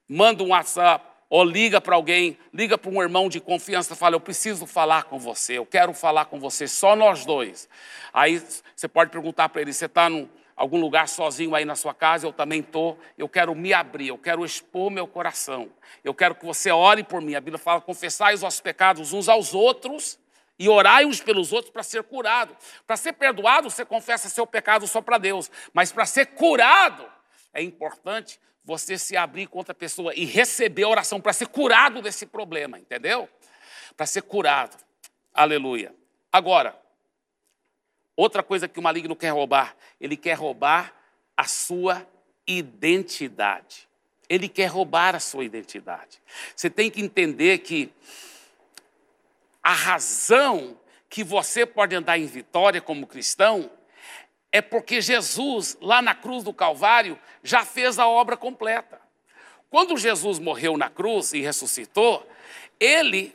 manda 0.07 0.43
um 0.43 0.49
WhatsApp, 0.49 1.11
ou 1.31 1.45
liga 1.45 1.79
para 1.79 1.95
alguém, 1.95 2.37
liga 2.53 2.77
para 2.77 2.91
um 2.91 3.01
irmão 3.01 3.29
de 3.29 3.39
confiança, 3.39 3.95
fala: 3.95 4.15
Eu 4.15 4.19
preciso 4.19 4.65
falar 4.65 5.05
com 5.05 5.17
você, 5.17 5.57
eu 5.57 5.65
quero 5.65 5.93
falar 5.93 6.25
com 6.25 6.39
você, 6.39 6.67
só 6.67 6.93
nós 6.93 7.25
dois. 7.25 7.69
Aí 8.13 8.43
você 8.75 8.87
pode 8.87 9.09
perguntar 9.09 9.47
para 9.47 9.61
ele: 9.61 9.71
Você 9.71 9.85
está 9.85 10.09
em 10.09 10.29
algum 10.61 10.79
lugar 10.79 11.07
sozinho 11.07 11.55
aí 11.55 11.65
na 11.65 11.75
sua 11.75 11.93
casa? 11.93 12.27
Eu 12.27 12.31
também 12.31 12.59
estou. 12.59 12.97
Eu 13.17 13.27
quero 13.27 13.55
me 13.55 13.73
abrir, 13.73 14.09
eu 14.09 14.17
quero 14.17 14.45
expor 14.45 14.91
meu 14.91 15.07
coração. 15.07 15.69
Eu 16.03 16.13
quero 16.13 16.35
que 16.35 16.45
você 16.45 16.69
ore 16.71 17.03
por 17.03 17.19
mim. 17.19 17.33
A 17.33 17.41
Bíblia 17.41 17.57
fala: 17.57 17.81
Confessai 17.81 18.35
os 18.35 18.41
vossos 18.41 18.61
pecados 18.61 19.11
uns 19.11 19.27
aos 19.27 19.55
outros 19.55 20.19
e 20.59 20.69
orai 20.69 21.03
uns 21.03 21.19
pelos 21.19 21.51
outros 21.51 21.71
para 21.71 21.81
ser 21.81 22.03
curado. 22.03 22.55
Para 22.85 22.95
ser 22.95 23.13
perdoado, 23.13 23.71
você 23.71 23.83
confessa 23.83 24.29
seu 24.29 24.45
pecado 24.45 24.85
só 24.85 25.01
para 25.01 25.17
Deus, 25.17 25.49
mas 25.73 25.91
para 25.91 26.05
ser 26.05 26.27
curado, 26.27 27.07
é 27.51 27.63
importante 27.63 28.39
você 28.63 28.99
se 28.99 29.17
abrir 29.17 29.47
com 29.47 29.57
outra 29.57 29.73
pessoa 29.73 30.13
e 30.15 30.23
receber 30.25 30.83
a 30.83 30.89
oração 30.89 31.19
para 31.19 31.33
ser 31.33 31.47
curado 31.47 32.03
desse 32.03 32.27
problema, 32.27 32.77
entendeu? 32.77 33.27
Para 33.97 34.05
ser 34.05 34.21
curado. 34.21 34.77
Aleluia. 35.33 35.95
Agora, 36.31 36.79
outra 38.15 38.43
coisa 38.43 38.67
que 38.67 38.79
o 38.79 38.83
maligno 38.83 39.15
quer 39.15 39.29
roubar, 39.29 39.75
ele 39.99 40.17
quer 40.17 40.33
roubar 40.33 40.93
a 41.35 41.45
sua 41.45 42.05
identidade. 42.47 43.87
Ele 44.29 44.47
quer 44.47 44.67
roubar 44.67 45.15
a 45.15 45.19
sua 45.19 45.43
identidade. 45.43 46.21
Você 46.55 46.69
tem 46.69 46.89
que 46.89 47.01
entender 47.01 47.59
que 47.59 47.91
a 49.61 49.73
razão 49.73 50.77
que 51.09 51.23
você 51.23 51.65
pode 51.65 51.95
andar 51.95 52.17
em 52.17 52.25
vitória 52.25 52.79
como 52.79 53.05
cristão 53.05 53.69
é 54.51 54.61
porque 54.61 55.01
Jesus, 55.01 55.77
lá 55.81 56.01
na 56.01 56.15
cruz 56.15 56.43
do 56.43 56.53
Calvário, 56.53 57.19
já 57.43 57.65
fez 57.65 57.99
a 57.99 58.07
obra 58.07 58.35
completa. 58.35 59.01
Quando 59.69 59.97
Jesus 59.97 60.39
morreu 60.39 60.77
na 60.77 60.89
cruz 60.89 61.33
e 61.33 61.41
ressuscitou, 61.41 62.27
ele 62.79 63.33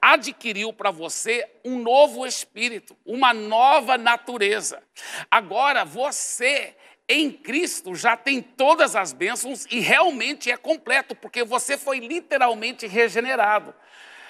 adquiriu 0.00 0.72
para 0.72 0.90
você 0.90 1.48
um 1.64 1.78
novo 1.78 2.26
espírito, 2.26 2.96
uma 3.04 3.34
nova 3.34 3.98
natureza. 3.98 4.82
Agora 5.30 5.84
você 5.84 6.74
em 7.08 7.30
Cristo 7.30 7.94
já 7.94 8.16
tem 8.16 8.42
todas 8.42 8.94
as 8.94 9.12
bênçãos 9.12 9.66
e 9.70 9.80
realmente 9.80 10.50
é 10.50 10.56
completo, 10.56 11.14
porque 11.14 11.42
você 11.42 11.78
foi 11.78 12.00
literalmente 12.00 12.86
regenerado. 12.86 13.74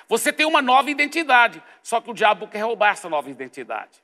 Você 0.09 0.33
tem 0.33 0.47
uma 0.47 0.63
nova 0.63 0.91
identidade, 0.91 1.63
só 1.83 2.01
que 2.01 2.11
o 2.11 2.15
diabo 2.15 2.49
quer 2.49 2.63
roubar 2.63 2.93
essa 2.93 3.09
nova 3.09 3.29
identidade. 3.31 4.01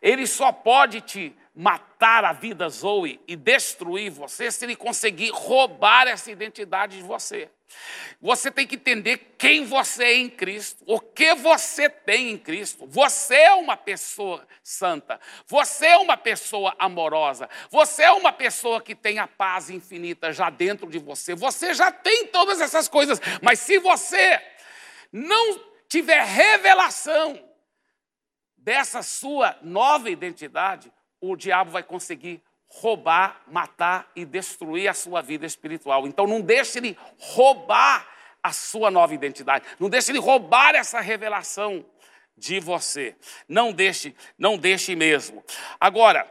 Ele 0.00 0.26
só 0.26 0.52
pode 0.52 1.00
te 1.00 1.34
matar 1.54 2.24
a 2.24 2.32
vida 2.32 2.68
Zoe 2.68 3.20
e 3.26 3.36
destruir 3.36 4.10
você 4.10 4.50
se 4.50 4.64
ele 4.64 4.74
conseguir 4.74 5.30
roubar 5.30 6.08
essa 6.08 6.30
identidade 6.30 6.96
de 6.96 7.02
você. 7.02 7.48
Você 8.20 8.50
tem 8.50 8.66
que 8.66 8.76
entender 8.76 9.34
quem 9.36 9.64
você 9.64 10.04
é 10.04 10.14
em 10.14 10.28
Cristo, 10.28 10.84
o 10.86 11.00
que 11.00 11.34
você 11.34 11.88
tem 11.88 12.30
em 12.30 12.38
Cristo. 12.38 12.86
Você 12.86 13.34
é 13.34 13.54
uma 13.54 13.76
pessoa 13.76 14.46
santa, 14.62 15.18
você 15.46 15.86
é 15.86 15.96
uma 15.96 16.16
pessoa 16.16 16.74
amorosa, 16.78 17.48
você 17.70 18.04
é 18.04 18.12
uma 18.12 18.32
pessoa 18.32 18.80
que 18.80 18.94
tem 18.94 19.18
a 19.18 19.26
paz 19.26 19.70
infinita 19.70 20.32
já 20.32 20.50
dentro 20.50 20.88
de 20.88 20.98
você. 20.98 21.34
Você 21.34 21.74
já 21.74 21.90
tem 21.90 22.28
todas 22.28 22.60
essas 22.60 22.88
coisas, 22.88 23.20
mas 23.42 23.58
se 23.58 23.78
você 23.78 24.40
não 25.10 25.60
tiver 25.88 26.22
revelação 26.24 27.42
dessa 28.56 29.02
sua 29.02 29.58
nova 29.62 30.08
identidade, 30.08 30.92
o 31.20 31.36
diabo 31.36 31.70
vai 31.70 31.82
conseguir 31.82 32.42
roubar, 32.74 33.42
matar 33.46 34.10
e 34.16 34.24
destruir 34.24 34.88
a 34.88 34.94
sua 34.94 35.20
vida 35.20 35.44
espiritual. 35.44 36.06
Então 36.06 36.26
não 36.26 36.40
deixe 36.40 36.78
ele 36.78 36.96
roubar 37.18 38.08
a 38.42 38.52
sua 38.52 38.90
nova 38.90 39.14
identidade. 39.14 39.64
Não 39.78 39.90
deixe 39.90 40.10
ele 40.10 40.18
roubar 40.18 40.74
essa 40.74 41.00
revelação 41.00 41.84
de 42.36 42.58
você. 42.58 43.14
Não 43.46 43.72
deixe, 43.72 44.14
não 44.38 44.56
deixe 44.56 44.96
mesmo. 44.96 45.44
Agora, 45.78 46.26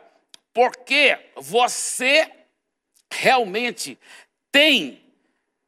porque 0.53 1.17
você 1.35 2.29
realmente 3.13 3.97
tem 4.51 5.01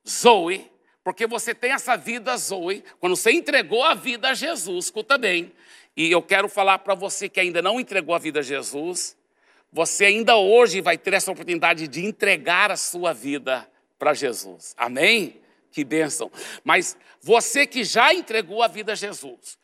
Zoe, 0.07 0.69
porque 1.03 1.27
você 1.27 1.53
tem 1.53 1.71
essa 1.71 1.95
vida 1.95 2.35
Zoe, 2.35 2.83
quando 2.99 3.15
você 3.15 3.31
entregou 3.31 3.83
a 3.83 3.93
vida 3.93 4.29
a 4.29 4.33
Jesus, 4.33 4.85
escuta 4.85 5.17
bem, 5.17 5.53
e 5.95 6.11
eu 6.11 6.21
quero 6.21 6.49
falar 6.49 6.79
para 6.79 6.95
você 6.95 7.29
que 7.29 7.39
ainda 7.39 7.61
não 7.61 7.79
entregou 7.79 8.15
a 8.15 8.19
vida 8.19 8.39
a 8.39 8.43
Jesus, 8.43 9.15
você 9.73 10.05
ainda 10.05 10.37
hoje 10.37 10.81
vai 10.81 10.99
ter 10.99 11.15
essa 11.15 11.31
oportunidade 11.31 11.87
de 11.87 12.05
entregar 12.05 12.69
a 12.69 12.77
sua 12.77 13.11
vida 13.11 13.67
para 13.97 14.13
Jesus. 14.13 14.75
Amém? 14.77 15.41
Que 15.71 15.83
bênção. 15.83 16.31
Mas 16.63 16.95
você 17.19 17.65
que 17.65 17.83
já 17.83 18.13
entregou 18.13 18.61
a 18.61 18.67
vida 18.67 18.91
a 18.91 18.95
Jesus, 18.95 19.57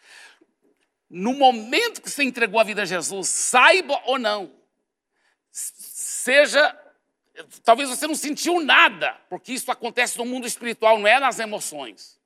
no 1.07 1.33
momento 1.33 2.01
que 2.01 2.09
você 2.09 2.23
entregou 2.23 2.59
a 2.59 2.63
vida 2.63 2.81
a 2.81 2.85
Jesus, 2.85 3.29
saiba 3.29 4.01
ou 4.05 4.17
não, 4.17 4.51
seja. 5.51 6.75
Talvez 7.63 7.87
você 7.87 8.07
não 8.07 8.15
sentiu 8.15 8.59
nada, 8.59 9.15
porque 9.29 9.53
isso 9.53 9.71
acontece 9.71 10.17
no 10.17 10.25
mundo 10.25 10.47
espiritual, 10.47 10.97
não 10.97 11.07
é 11.07 11.19
nas 11.19 11.39
emoções. 11.39 12.18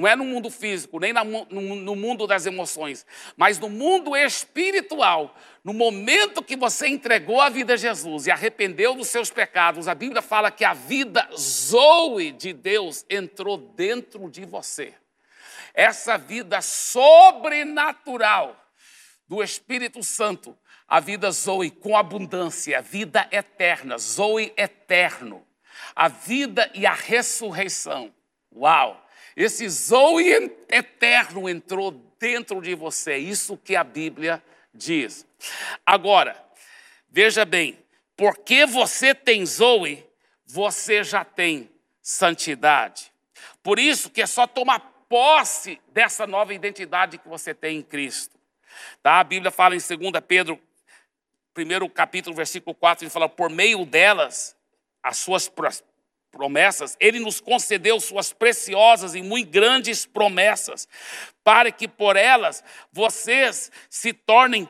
Não 0.00 0.08
é 0.08 0.16
no 0.16 0.24
mundo 0.24 0.50
físico, 0.50 0.98
nem 0.98 1.12
no 1.12 1.94
mundo 1.94 2.26
das 2.26 2.46
emoções, 2.46 3.04
mas 3.36 3.58
no 3.58 3.68
mundo 3.68 4.16
espiritual. 4.16 5.36
No 5.62 5.74
momento 5.74 6.42
que 6.42 6.56
você 6.56 6.88
entregou 6.88 7.38
a 7.38 7.50
vida 7.50 7.74
a 7.74 7.76
Jesus 7.76 8.26
e 8.26 8.30
arrependeu 8.30 8.94
dos 8.94 9.08
seus 9.08 9.30
pecados, 9.30 9.86
a 9.88 9.94
Bíblia 9.94 10.22
fala 10.22 10.50
que 10.50 10.64
a 10.64 10.72
vida 10.72 11.28
zoe 11.36 12.32
de 12.32 12.54
Deus 12.54 13.04
entrou 13.10 13.58
dentro 13.58 14.30
de 14.30 14.46
você. 14.46 14.94
Essa 15.74 16.16
vida 16.16 16.62
sobrenatural 16.62 18.56
do 19.28 19.42
Espírito 19.42 20.02
Santo, 20.02 20.56
a 20.88 20.98
vida 20.98 21.30
zoe 21.30 21.70
com 21.70 21.94
abundância, 21.94 22.80
vida 22.80 23.28
eterna, 23.30 23.98
zoe 23.98 24.50
eterno, 24.56 25.46
a 25.94 26.08
vida 26.08 26.70
e 26.72 26.86
a 26.86 26.94
ressurreição. 26.94 28.10
Uau! 28.50 29.09
Esse 29.42 29.66
Zoe 29.70 30.54
eterno 30.68 31.48
entrou 31.48 31.92
dentro 32.18 32.60
de 32.60 32.74
você. 32.74 33.16
Isso 33.16 33.56
que 33.56 33.74
a 33.74 33.82
Bíblia 33.82 34.42
diz. 34.74 35.26
Agora, 35.84 36.36
veja 37.08 37.46
bem, 37.46 37.78
porque 38.14 38.66
você 38.66 39.14
tem 39.14 39.46
Zoe, 39.46 40.06
você 40.44 41.02
já 41.02 41.24
tem 41.24 41.70
santidade. 42.02 43.10
Por 43.62 43.78
isso 43.78 44.10
que 44.10 44.20
é 44.20 44.26
só 44.26 44.46
tomar 44.46 44.80
posse 45.08 45.80
dessa 45.88 46.26
nova 46.26 46.52
identidade 46.52 47.16
que 47.16 47.26
você 47.26 47.54
tem 47.54 47.78
em 47.78 47.82
Cristo. 47.82 48.38
Tá? 49.02 49.20
A 49.20 49.24
Bíblia 49.24 49.50
fala 49.50 49.74
em 49.74 49.78
2 49.78 50.22
Pedro, 50.28 50.60
primeiro 51.54 51.88
capítulo, 51.88 52.36
versículo 52.36 52.74
4, 52.74 53.04
ele 53.04 53.10
fala, 53.10 53.26
por 53.26 53.48
meio 53.48 53.86
delas, 53.86 54.54
as 55.02 55.16
suas 55.16 55.48
promessas, 56.30 56.96
ele 57.00 57.18
nos 57.18 57.40
concedeu 57.40 58.00
suas 58.00 58.32
preciosas 58.32 59.14
e 59.14 59.22
muito 59.22 59.50
grandes 59.50 60.06
promessas, 60.06 60.88
para 61.42 61.70
que 61.70 61.88
por 61.88 62.16
elas 62.16 62.62
vocês 62.92 63.70
se 63.88 64.12
tornem 64.12 64.68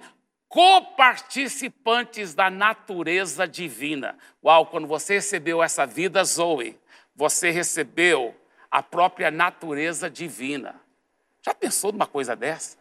coparticipantes 0.49 2.35
da 2.35 2.51
natureza 2.51 3.47
divina. 3.47 4.19
Uau, 4.43 4.67
quando 4.67 4.89
você 4.89 5.15
recebeu 5.15 5.63
essa 5.63 5.87
vida 5.87 6.25
Zoe, 6.25 6.79
você 7.15 7.51
recebeu 7.51 8.35
a 8.71 8.83
própria 8.83 9.31
natureza 9.31 10.11
divina. 10.11 10.81
Já 11.43 11.55
pensou 11.55 11.93
numa 11.93 12.07
coisa 12.07 12.35
dessa? 12.35 12.77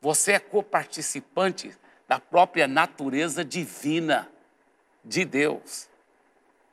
Você 0.00 0.32
é 0.32 0.38
coparticipante 0.38 1.76
da 2.08 2.18
própria 2.18 2.66
natureza 2.66 3.44
divina 3.44 4.30
de 5.04 5.24
Deus. 5.24 5.88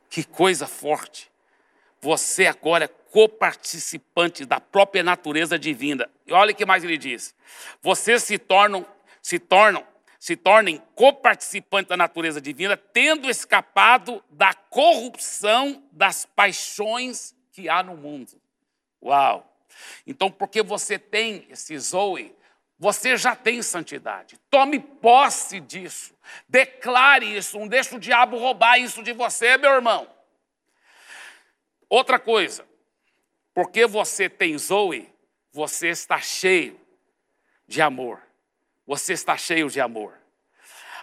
Que 0.10 0.24
coisa 0.24 0.68
forte. 0.68 1.32
Você 2.02 2.46
agora 2.46 2.86
é 2.86 2.88
coparticipante 2.88 4.46
da 4.46 4.60
própria 4.60 5.04
natureza 5.04 5.58
divina. 5.58 6.10
E 6.26 6.34
olha 6.34 6.52
o 6.52 6.56
que 6.56 6.66
mais 6.66 6.84
ele 6.84 6.98
diz. 6.98 7.34
Vocês 7.82 8.24
se 8.24 8.38
tornam, 8.38 8.86
se 9.22 9.40
tornam, 9.40 9.86
se 10.20 10.36
tornem 10.36 10.82
coparticipantes 10.94 11.90
da 11.90 11.98
natureza 11.98 12.42
divina, 12.42 12.78
tendo 12.78 13.30
escapado 13.30 14.24
da 14.30 14.54
corrupção 14.54 15.84
das 15.92 16.26
paixões 16.26 17.36
que 17.52 17.70
há 17.70 17.82
no 17.82 17.96
mundo. 17.96 18.40
Uau! 19.02 19.58
Então, 20.06 20.30
porque 20.30 20.62
você 20.62 20.98
tem 20.98 21.48
esse 21.50 21.78
Zoe, 21.78 22.36
você 22.80 23.18
já 23.18 23.36
tem 23.36 23.62
santidade. 23.62 24.38
Tome 24.50 24.80
posse 24.80 25.60
disso. 25.60 26.14
Declare 26.48 27.26
isso. 27.26 27.58
Não 27.58 27.68
deixe 27.68 27.96
o 27.96 28.00
diabo 28.00 28.38
roubar 28.38 28.80
isso 28.80 29.02
de 29.02 29.14
você, 29.14 29.58
meu 29.58 29.72
irmão. 29.72 30.08
Outra 31.90 32.20
coisa. 32.20 32.66
Porque 33.54 33.86
você 33.86 34.30
tem 34.30 34.58
Zoe, 34.58 35.10
você 35.52 35.90
está 35.90 36.20
cheio 36.20 36.80
de 37.68 37.82
amor. 37.82 38.22
Você 38.86 39.14
está 39.14 39.36
cheio 39.36 39.70
de 39.70 39.82
amor. 39.82 40.14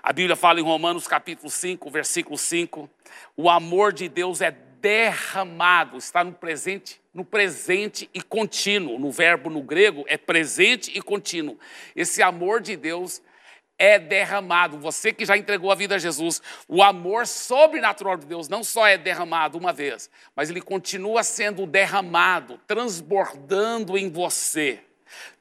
A 0.02 0.12
Bíblia 0.12 0.36
fala 0.36 0.60
em 0.60 0.62
Romanos 0.62 1.08
capítulo 1.08 1.50
5, 1.50 1.90
versículo 1.90 2.36
5, 2.36 2.90
o 3.36 3.48
amor 3.48 3.92
de 3.92 4.08
Deus 4.08 4.40
é 4.40 4.50
derramado, 4.50 5.96
está 5.96 6.22
no 6.22 6.32
presente, 6.32 7.00
no 7.12 7.24
presente 7.24 8.08
e 8.12 8.20
contínuo. 8.20 8.98
No 8.98 9.10
verbo 9.10 9.48
no 9.48 9.62
grego 9.62 10.04
é 10.06 10.18
presente 10.18 10.92
e 10.94 11.00
contínuo. 11.00 11.58
Esse 11.96 12.22
amor 12.22 12.60
de 12.60 12.76
Deus 12.76 13.22
é 13.78 13.98
derramado. 13.98 14.78
Você 14.78 15.12
que 15.12 15.24
já 15.24 15.36
entregou 15.36 15.70
a 15.70 15.74
vida 15.74 15.94
a 15.94 15.98
Jesus, 15.98 16.40
o 16.68 16.82
amor 16.82 17.26
sobrenatural 17.26 18.16
de 18.16 18.26
Deus 18.26 18.48
não 18.48 18.62
só 18.62 18.86
é 18.86 18.96
derramado 18.96 19.58
uma 19.58 19.72
vez, 19.72 20.10
mas 20.34 20.50
ele 20.50 20.60
continua 20.60 21.22
sendo 21.22 21.66
derramado, 21.66 22.58
transbordando 22.66 23.98
em 23.98 24.10
você, 24.10 24.80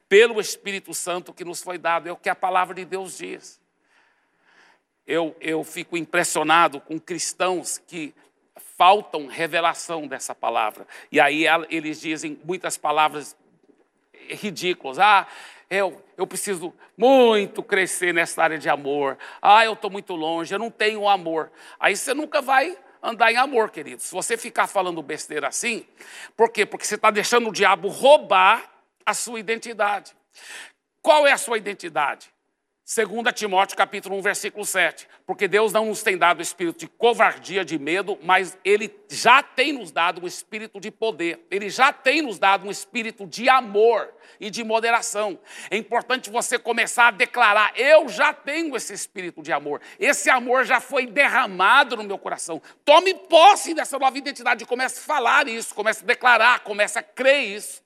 pelo 0.08 0.40
Espírito 0.40 0.92
Santo 0.94 1.32
que 1.32 1.44
nos 1.44 1.62
foi 1.62 1.78
dado. 1.78 2.08
É 2.08 2.12
o 2.12 2.16
que 2.16 2.28
a 2.28 2.34
palavra 2.34 2.74
de 2.74 2.84
Deus 2.84 3.18
diz. 3.18 3.60
Eu, 5.06 5.36
eu 5.40 5.62
fico 5.62 5.96
impressionado 5.96 6.80
com 6.80 6.98
cristãos 6.98 7.78
que 7.78 8.14
faltam 8.76 9.26
revelação 9.26 10.06
dessa 10.06 10.34
palavra. 10.34 10.86
E 11.12 11.20
aí 11.20 11.44
eles 11.70 12.00
dizem 12.00 12.38
muitas 12.44 12.76
palavras 12.76 13.36
ridículas. 14.28 14.98
Ah, 14.98 15.26
eu, 15.74 16.02
eu 16.16 16.26
preciso 16.26 16.72
muito 16.96 17.62
crescer 17.62 18.14
nessa 18.14 18.42
área 18.42 18.58
de 18.58 18.68
amor. 18.68 19.18
Ah, 19.40 19.64
eu 19.64 19.74
estou 19.74 19.90
muito 19.90 20.14
longe, 20.14 20.54
eu 20.54 20.58
não 20.58 20.70
tenho 20.70 21.08
amor. 21.08 21.50
Aí 21.78 21.96
você 21.96 22.14
nunca 22.14 22.40
vai 22.40 22.76
andar 23.02 23.30
em 23.32 23.36
amor, 23.36 23.70
querido. 23.70 24.02
Se 24.02 24.12
você 24.12 24.36
ficar 24.36 24.66
falando 24.66 25.02
besteira 25.02 25.48
assim, 25.48 25.86
por 26.36 26.50
quê? 26.50 26.64
Porque 26.64 26.86
você 26.86 26.94
está 26.94 27.10
deixando 27.10 27.48
o 27.48 27.52
diabo 27.52 27.88
roubar 27.88 28.70
a 29.04 29.12
sua 29.12 29.38
identidade. 29.38 30.12
Qual 31.02 31.26
é 31.26 31.32
a 31.32 31.38
sua 31.38 31.58
identidade? 31.58 32.32
2 32.86 33.34
Timóteo 33.34 33.76
capítulo 33.76 34.16
1, 34.16 34.22
versículo 34.22 34.64
7. 34.64 35.08
Porque 35.26 35.48
Deus 35.48 35.72
não 35.72 35.86
nos 35.86 36.02
tem 36.02 36.18
dado 36.18 36.42
espírito 36.42 36.80
de 36.80 36.88
covardia, 36.88 37.64
de 37.64 37.78
medo, 37.78 38.18
mas 38.22 38.58
Ele 38.64 38.88
já 39.14 39.42
tem 39.42 39.72
nos 39.72 39.90
dado 39.90 40.22
um 40.22 40.26
espírito 40.26 40.78
de 40.78 40.90
poder. 40.90 41.46
Ele 41.50 41.70
já 41.70 41.92
tem 41.92 42.20
nos 42.20 42.38
dado 42.38 42.66
um 42.66 42.70
espírito 42.70 43.26
de 43.26 43.48
amor 43.48 44.12
e 44.38 44.50
de 44.50 44.62
moderação. 44.62 45.38
É 45.70 45.76
importante 45.76 46.28
você 46.28 46.58
começar 46.58 47.08
a 47.08 47.10
declarar: 47.10 47.72
eu 47.76 48.08
já 48.08 48.32
tenho 48.32 48.76
esse 48.76 48.92
espírito 48.92 49.42
de 49.42 49.52
amor. 49.52 49.80
Esse 49.98 50.28
amor 50.28 50.64
já 50.64 50.80
foi 50.80 51.06
derramado 51.06 51.96
no 51.96 52.04
meu 52.04 52.18
coração. 52.18 52.60
Tome 52.84 53.14
posse 53.14 53.72
dessa 53.72 53.98
nova 53.98 54.18
identidade. 54.18 54.66
Comece 54.66 55.00
a 55.00 55.02
falar 55.02 55.48
isso, 55.48 55.74
comece 55.74 56.02
a 56.02 56.06
declarar, 56.06 56.60
comece 56.60 56.98
a 56.98 57.02
crer 57.02 57.56
isso. 57.56 57.82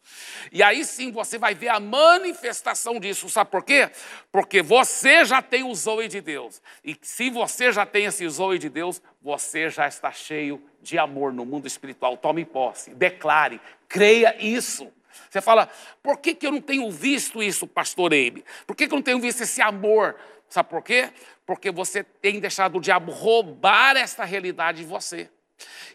E 0.51 0.63
aí 0.63 0.85
sim 0.85 1.13
você 1.13 1.39
vai 1.39 1.55
ver 1.55 1.69
a 1.69 1.79
manifestação 1.79 2.99
disso. 2.99 3.29
Sabe 3.29 3.51
por 3.51 3.63
quê? 3.63 3.91
Porque 4.33 4.63
você 4.63 5.25
já 5.25 5.43
tem 5.43 5.63
o 5.63 5.75
zoe 5.75 6.09
de 6.09 6.21
Deus. 6.21 6.63
E 6.85 6.97
se 7.03 7.31
você 7.31 7.71
já 7.71 7.85
tem 7.85 8.07
esse 8.07 8.29
zoe 8.29 8.59
de 8.59 8.69
Deus, 8.69 9.03
você 9.29 9.69
já 9.69 9.87
está 9.87 10.11
cheio 10.11 10.59
de 10.81 10.97
amor 10.99 11.35
no 11.35 11.45
mundo 11.45 11.67
espiritual. 11.67 12.17
Tome 12.17 12.47
posse, 12.47 12.95
declare, 12.95 13.61
creia 13.87 14.35
isso. 14.43 14.91
Você 15.29 15.43
fala, 15.43 15.69
por 16.03 16.17
que, 16.17 16.35
que 16.35 16.47
eu 16.47 16.51
não 16.51 16.63
tenho 16.63 16.91
visto 16.91 17.43
isso, 17.43 17.67
pastor 17.67 18.15
Eibe? 18.15 18.43
Por 18.67 18.75
que, 18.75 18.89
que 18.89 18.95
eu 18.95 18.97
não 18.97 19.03
tenho 19.03 19.21
visto 19.21 19.43
esse 19.43 19.61
amor? 19.61 20.17
Sabe 20.49 20.71
por 20.71 20.83
quê? 20.83 21.11
Porque 21.45 21.71
você 21.71 22.03
tem 22.03 22.41
deixado 22.41 22.79
o 22.79 22.81
diabo 22.81 23.13
roubar 23.13 23.99
esta 23.99 24.25
realidade 24.25 24.79
de 24.79 24.87
você. 24.87 25.29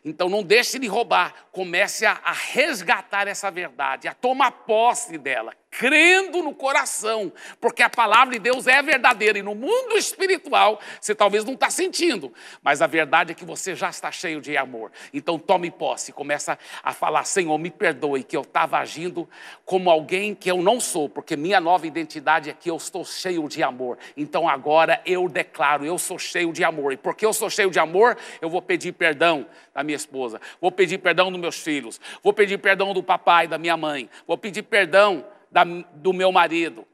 Então 0.05 0.29
não 0.29 0.43
deixe 0.43 0.77
de 0.77 0.85
roubar, 0.85 1.47
comece 1.51 2.05
a, 2.05 2.21
a 2.23 2.33
resgatar 2.33 3.27
essa 3.27 3.49
verdade, 3.49 4.07
a 4.07 4.13
tomar 4.13 4.51
posse 4.51 5.17
dela, 5.17 5.55
crendo 5.77 6.43
no 6.43 6.53
coração, 6.53 7.33
porque 7.59 7.81
a 7.81 7.89
palavra 7.89 8.33
de 8.33 8.39
Deus 8.39 8.67
é 8.67 8.81
verdadeira 8.81 9.39
e 9.39 9.41
no 9.41 9.55
mundo 9.55 9.97
espiritual 9.97 10.79
você 11.01 11.15
talvez 11.15 11.43
não 11.43 11.53
está 11.53 11.69
sentindo, 11.69 12.31
mas 12.61 12.81
a 12.81 12.87
verdade 12.87 13.31
é 13.31 13.35
que 13.35 13.43
você 13.43 13.73
já 13.73 13.89
está 13.89 14.11
cheio 14.11 14.39
de 14.39 14.55
amor. 14.55 14.91
Então 15.11 15.39
tome 15.39 15.71
posse, 15.71 16.11
começa 16.11 16.59
a 16.83 16.93
falar: 16.93 17.23
Senhor, 17.23 17.57
me 17.57 17.71
perdoe 17.71 18.23
que 18.23 18.37
eu 18.37 18.41
estava 18.41 18.77
agindo 18.77 19.27
como 19.65 19.89
alguém 19.89 20.35
que 20.35 20.49
eu 20.49 20.61
não 20.61 20.79
sou, 20.79 21.09
porque 21.09 21.35
minha 21.35 21.59
nova 21.59 21.87
identidade 21.87 22.51
é 22.51 22.53
que 22.53 22.69
eu 22.69 22.75
estou 22.75 23.03
cheio 23.03 23.47
de 23.47 23.63
amor. 23.63 23.97
Então 24.15 24.47
agora 24.47 25.01
eu 25.05 25.27
declaro: 25.27 25.83
eu 25.83 25.97
sou 25.97 26.19
cheio 26.19 26.53
de 26.53 26.63
amor, 26.63 26.93
e 26.93 26.97
porque 26.97 27.25
eu 27.25 27.33
sou 27.33 27.49
cheio 27.49 27.71
de 27.71 27.79
amor, 27.79 28.15
eu 28.39 28.49
vou 28.49 28.61
pedir 28.61 28.91
perdão 28.91 29.47
da 29.73 29.83
minha 29.83 29.95
esposa, 29.95 30.39
vou 30.61 30.71
pedir 30.71 30.99
perdão 30.99 31.31
dos 31.31 31.41
meus 31.41 31.57
filhos, 31.57 31.99
vou 32.21 32.31
pedir 32.31 32.59
perdão 32.59 32.93
do 32.93 33.01
papai, 33.01 33.47
da 33.47 33.57
minha 33.57 33.75
mãe, 33.75 34.07
vou 34.27 34.37
pedir 34.37 34.61
perdão 34.61 35.25
da, 35.53 35.63
do 35.63 36.11
meu 36.11 36.31
marido. 36.31 36.85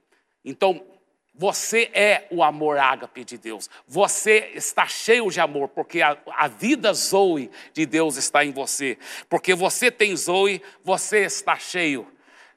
Então, 0.44 0.86
você 1.34 1.90
é 1.94 2.28
o 2.30 2.44
amor 2.44 2.78
ágape 2.78 3.24
de 3.24 3.38
Deus. 3.38 3.70
Você 3.88 4.52
está 4.54 4.86
cheio 4.86 5.32
de 5.32 5.40
amor, 5.40 5.70
porque 5.70 6.02
a, 6.02 6.18
a, 6.28 6.50
vida 6.50 6.94
Zoe 6.94 7.50
de 7.74 7.86
Deus 7.86 8.18
está 8.18 8.44
em 8.44 8.52
você. 8.52 8.98
Porque 9.30 9.56
você 9.56 9.90
tem 9.90 10.14
Zoe, 10.16 10.62
você 10.84 11.20
está 11.20 11.58
cheio 11.58 12.06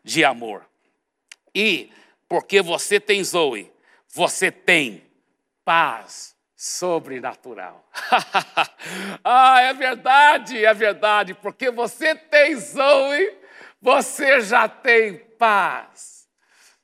de 0.02 0.24
amor. 0.24 0.66
E 1.54 1.90
porque 2.28 2.60
você 2.60 2.98
tem 2.98 3.22
Zoe, 3.22 3.70
você 4.08 4.50
tem 4.50 5.04
paz 5.64 6.31
sobrenatural. 6.62 7.84
ah, 9.24 9.60
é 9.62 9.74
verdade, 9.74 10.64
é 10.64 10.72
verdade. 10.72 11.34
Porque 11.34 11.72
você 11.72 12.14
tem 12.14 12.54
Zoe, 12.54 13.36
você 13.80 14.40
já 14.40 14.68
tem 14.68 15.18
paz 15.36 16.28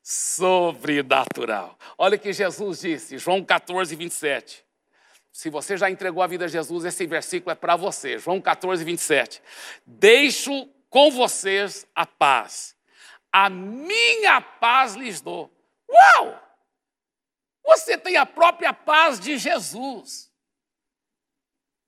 sobrenatural. 0.02 1.78
Olha 1.96 2.16
o 2.16 2.18
que 2.18 2.32
Jesus 2.32 2.80
disse, 2.80 3.18
João 3.18 3.44
14, 3.44 3.94
27. 3.94 4.64
Se 5.30 5.48
você 5.48 5.76
já 5.76 5.88
entregou 5.88 6.24
a 6.24 6.26
vida 6.26 6.46
a 6.46 6.48
Jesus, 6.48 6.84
esse 6.84 7.06
versículo 7.06 7.52
é 7.52 7.54
para 7.54 7.76
você. 7.76 8.18
João 8.18 8.40
14, 8.40 8.82
27. 8.82 9.40
Deixo 9.86 10.68
com 10.90 11.08
vocês 11.12 11.86
a 11.94 12.04
paz. 12.04 12.74
A 13.30 13.48
minha 13.48 14.40
paz 14.40 14.96
lhes 14.96 15.20
dou. 15.20 15.48
Uau! 15.88 16.47
Você 17.68 17.98
tem 17.98 18.16
a 18.16 18.24
própria 18.24 18.72
paz 18.72 19.20
de 19.20 19.36
Jesus. 19.36 20.32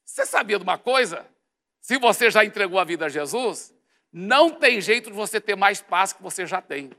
Você 0.04 0.26
sabia 0.26 0.58
de 0.58 0.62
uma 0.62 0.76
coisa? 0.76 1.26
Se 1.80 1.98
você 1.98 2.30
já 2.30 2.44
entregou 2.44 2.78
a 2.78 2.84
vida 2.84 3.06
a 3.06 3.08
Jesus, 3.08 3.72
não 4.12 4.50
tem 4.50 4.78
jeito 4.82 5.08
de 5.08 5.16
você 5.16 5.40
ter 5.40 5.56
mais 5.56 5.80
paz 5.80 6.12
que 6.12 6.22
você 6.22 6.44
já 6.44 6.60
tem. 6.60 6.90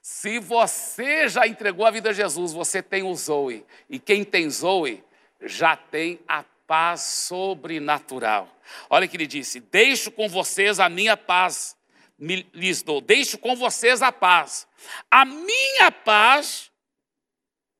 Se 0.00 0.38
você 0.38 1.28
já 1.28 1.48
entregou 1.48 1.84
a 1.84 1.90
vida 1.90 2.10
a 2.10 2.12
Jesus, 2.12 2.52
você 2.52 2.80
tem 2.80 3.02
o 3.02 3.12
Zoe. 3.12 3.66
E 3.90 3.98
quem 3.98 4.22
tem 4.22 4.48
Zoe 4.48 5.02
já 5.40 5.76
tem 5.76 6.20
a 6.28 6.44
paz 6.64 7.00
sobrenatural. 7.00 8.48
Olha 8.88 9.08
que 9.08 9.16
ele 9.16 9.26
disse: 9.26 9.58
Deixo 9.58 10.12
com 10.12 10.28
vocês 10.28 10.78
a 10.78 10.88
minha 10.88 11.16
paz, 11.16 11.76
me, 12.16 12.48
lhes 12.54 12.82
dou. 12.82 13.00
Deixo 13.00 13.36
com 13.36 13.56
vocês 13.56 14.00
a 14.00 14.12
paz. 14.12 14.68
A 15.10 15.24
minha 15.24 15.90
paz 15.90 16.71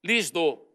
lhes 0.03 0.31
dou. 0.31 0.69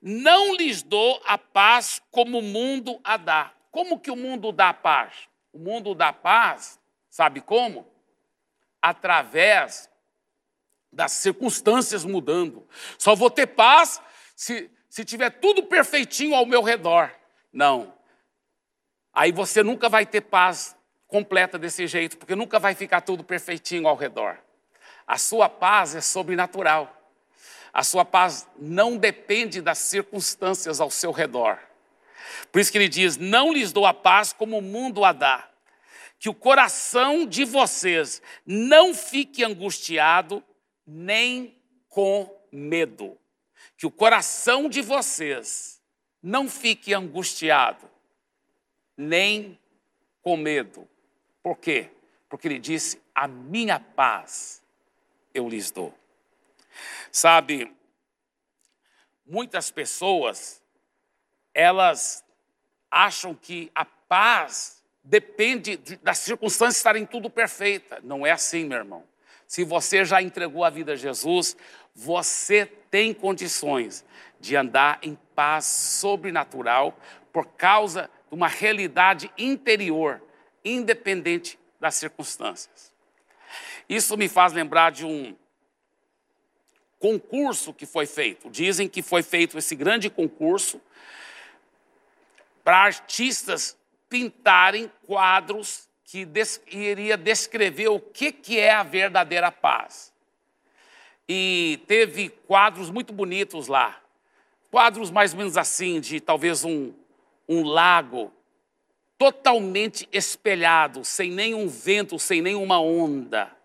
Não 0.00 0.54
lhes 0.54 0.82
dou 0.82 1.20
a 1.24 1.38
paz 1.38 2.02
como 2.10 2.38
o 2.38 2.42
mundo 2.42 3.00
a 3.04 3.16
dá. 3.16 3.52
Como 3.70 4.00
que 4.00 4.10
o 4.10 4.16
mundo 4.16 4.50
dá 4.50 4.72
paz? 4.72 5.28
O 5.52 5.58
mundo 5.58 5.94
dá 5.94 6.12
paz 6.12 6.78
Sabe 7.18 7.40
como? 7.40 7.84
Através 8.80 9.90
das 10.92 11.10
circunstâncias 11.10 12.04
mudando. 12.04 12.64
Só 12.96 13.14
vou 13.16 13.28
ter 13.28 13.48
paz 13.48 14.00
se, 14.36 14.70
se 14.88 15.04
tiver 15.04 15.30
tudo 15.30 15.64
perfeitinho 15.64 16.34
ao 16.36 16.46
meu 16.46 16.62
redor. 16.62 17.12
Não. 17.52 17.92
Aí 19.12 19.32
você 19.32 19.64
nunca 19.64 19.88
vai 19.88 20.06
ter 20.06 20.20
paz 20.20 20.76
completa 21.08 21.58
desse 21.58 21.88
jeito, 21.88 22.16
porque 22.16 22.36
nunca 22.36 22.60
vai 22.60 22.74
ficar 22.74 23.00
tudo 23.00 23.24
perfeitinho 23.24 23.88
ao 23.88 23.96
redor. 23.96 24.38
A 25.04 25.18
sua 25.18 25.48
paz 25.48 25.96
é 25.96 26.00
sobrenatural. 26.00 26.97
A 27.72 27.82
sua 27.82 28.04
paz 28.04 28.46
não 28.58 28.96
depende 28.96 29.60
das 29.60 29.78
circunstâncias 29.78 30.80
ao 30.80 30.90
seu 30.90 31.12
redor. 31.12 31.58
Por 32.50 32.60
isso 32.60 32.72
que 32.72 32.78
ele 32.78 32.88
diz: 32.88 33.16
Não 33.16 33.52
lhes 33.52 33.72
dou 33.72 33.86
a 33.86 33.94
paz 33.94 34.32
como 34.32 34.58
o 34.58 34.62
mundo 34.62 35.04
a 35.04 35.12
dá. 35.12 35.48
Que 36.18 36.28
o 36.28 36.34
coração 36.34 37.24
de 37.26 37.44
vocês 37.44 38.20
não 38.44 38.92
fique 38.92 39.44
angustiado 39.44 40.42
nem 40.86 41.56
com 41.88 42.28
medo. 42.50 43.16
Que 43.76 43.86
o 43.86 43.90
coração 43.90 44.68
de 44.68 44.82
vocês 44.82 45.80
não 46.22 46.48
fique 46.48 46.92
angustiado 46.92 47.88
nem 48.96 49.58
com 50.22 50.36
medo. 50.36 50.88
Por 51.42 51.56
quê? 51.56 51.90
Porque 52.28 52.48
ele 52.48 52.58
disse: 52.58 53.00
A 53.14 53.28
minha 53.28 53.78
paz 53.78 54.62
eu 55.32 55.48
lhes 55.48 55.70
dou. 55.70 55.94
Sabe, 57.10 57.74
muitas 59.26 59.70
pessoas, 59.70 60.62
elas 61.54 62.24
acham 62.90 63.34
que 63.34 63.70
a 63.74 63.84
paz 63.84 64.82
depende 65.02 65.76
das 66.02 66.18
circunstâncias 66.18 66.76
estarem 66.76 67.06
tudo 67.06 67.30
perfeita. 67.30 68.00
Não 68.02 68.26
é 68.26 68.30
assim, 68.30 68.64
meu 68.64 68.78
irmão. 68.78 69.04
Se 69.46 69.64
você 69.64 70.04
já 70.04 70.20
entregou 70.20 70.64
a 70.64 70.70
vida 70.70 70.92
a 70.92 70.96
Jesus, 70.96 71.56
você 71.94 72.66
tem 72.90 73.14
condições 73.14 74.04
de 74.38 74.54
andar 74.54 74.98
em 75.02 75.18
paz 75.34 75.64
sobrenatural 75.64 76.98
por 77.32 77.46
causa 77.46 78.10
de 78.28 78.34
uma 78.34 78.48
realidade 78.48 79.30
interior, 79.38 80.22
independente 80.64 81.58
das 81.80 81.94
circunstâncias. 81.94 82.92
Isso 83.88 84.16
me 84.16 84.28
faz 84.28 84.52
lembrar 84.52 84.92
de 84.92 85.06
um 85.06 85.34
concurso 86.98 87.72
que 87.72 87.86
foi 87.86 88.06
feito. 88.06 88.50
Dizem 88.50 88.88
que 88.88 89.02
foi 89.02 89.22
feito 89.22 89.56
esse 89.56 89.74
grande 89.74 90.10
concurso 90.10 90.80
para 92.64 92.78
artistas 92.78 93.76
pintarem 94.08 94.90
quadros 95.06 95.88
que 96.04 96.24
des 96.24 96.60
iria 96.66 97.16
descrever 97.16 97.88
o 97.88 98.00
que, 98.00 98.32
que 98.32 98.58
é 98.58 98.70
a 98.70 98.82
verdadeira 98.82 99.52
paz. 99.52 100.12
E 101.28 101.80
teve 101.86 102.30
quadros 102.30 102.90
muito 102.90 103.12
bonitos 103.12 103.68
lá. 103.68 104.00
Quadros 104.70 105.10
mais 105.10 105.32
ou 105.32 105.38
menos 105.38 105.56
assim, 105.56 106.00
de 106.00 106.20
talvez 106.20 106.64
um, 106.64 106.92
um 107.48 107.62
lago 107.62 108.32
totalmente 109.18 110.08
espelhado, 110.12 111.04
sem 111.04 111.30
nenhum 111.30 111.68
vento, 111.68 112.18
sem 112.18 112.40
nenhuma 112.40 112.80
onda 112.80 113.57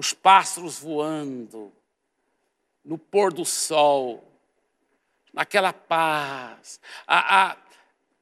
os 0.00 0.14
pássaros 0.14 0.78
voando, 0.78 1.70
no 2.82 2.96
pôr 2.96 3.30
do 3.30 3.44
sol, 3.44 4.24
naquela 5.30 5.74
paz. 5.74 6.80
A, 7.06 7.50
a, 7.50 7.56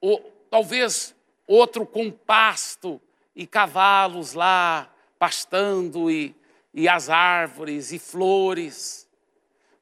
o, 0.02 0.18
talvez 0.50 1.14
outro 1.46 1.86
com 1.86 2.10
pasto 2.10 3.00
e 3.32 3.46
cavalos 3.46 4.32
lá 4.32 4.92
pastando 5.20 6.10
e, 6.10 6.34
e 6.74 6.88
as 6.88 7.08
árvores 7.08 7.92
e 7.92 7.98
flores. 8.00 9.08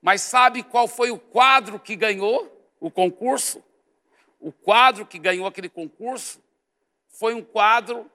Mas 0.03 0.21
sabe 0.21 0.63
qual 0.63 0.87
foi 0.87 1.11
o 1.11 1.19
quadro 1.19 1.81
que 1.81 1.97
ganhou 1.97 2.71
o 2.79 2.91
concurso? 2.91 3.65
O 4.39 4.53
quadro 4.53 5.07
que 5.07 5.19
ganhou 5.19 5.47
aquele 5.47 5.71
concurso 5.71 6.43
foi 7.09 7.33
um 7.33 7.43
quadro 7.43 8.11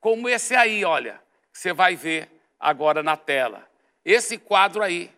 como 0.00 0.28
esse 0.28 0.56
aí, 0.56 0.84
olha, 0.84 1.22
que 1.52 1.60
você 1.60 1.72
vai 1.72 1.94
ver 1.94 2.39
agora 2.60 3.02
na 3.02 3.16
tela. 3.16 3.66
Esse 4.04 4.36
quadro 4.36 4.82
aí. 4.82 5.10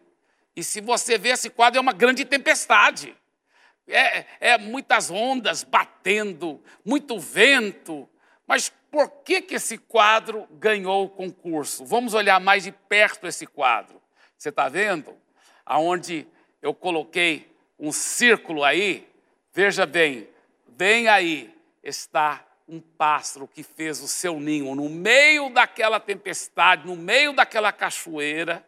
E 0.55 0.63
se 0.63 0.81
você 0.81 1.19
vê 1.19 1.31
esse 1.31 1.51
quadro, 1.51 1.79
é 1.79 1.81
uma 1.81 1.93
grande 1.93 2.25
tempestade. 2.25 3.17
É, 3.89 4.25
é 4.41 4.59
muitas 4.59 5.11
ondas 5.11 5.65
batendo, 5.65 6.63
muito 6.85 7.19
vento. 7.19 8.09
Mas 8.47 8.69
por 8.91 9.11
que, 9.25 9.43
que 9.43 9.55
esse 9.55 9.79
quadro 9.79 10.47
ganhou 10.53 11.05
o 11.05 11.09
concurso? 11.09 11.85
Vamos 11.85 12.15
olhar 12.15 12.39
mais 12.39 12.65
de 12.65 12.73
perto 12.73 13.27
esse 13.27 13.47
quadro. 13.47 14.01
Você 14.37 14.51
está 14.51 14.69
vendo? 14.69 15.17
Aonde 15.65 16.27
eu 16.61 16.75
coloquei 16.75 17.51
um 17.79 17.91
círculo 17.91 18.63
aí, 18.63 19.09
veja 19.53 19.87
bem, 19.87 20.29
bem 20.69 21.09
aí 21.09 21.53
está 21.83 22.45
um 22.73 22.81
pássaro 22.81 23.47
que 23.47 23.63
fez 23.63 24.01
o 24.01 24.09
seu 24.09 24.41
ninho 24.41 24.75
no 24.75 24.89
meio 24.89 25.51
daquela 25.51 26.01
tempestade, 26.01 26.87
no 26.87 26.97
meio 26.97 27.35
daquela 27.35 27.71
cachoeira, 27.71 28.67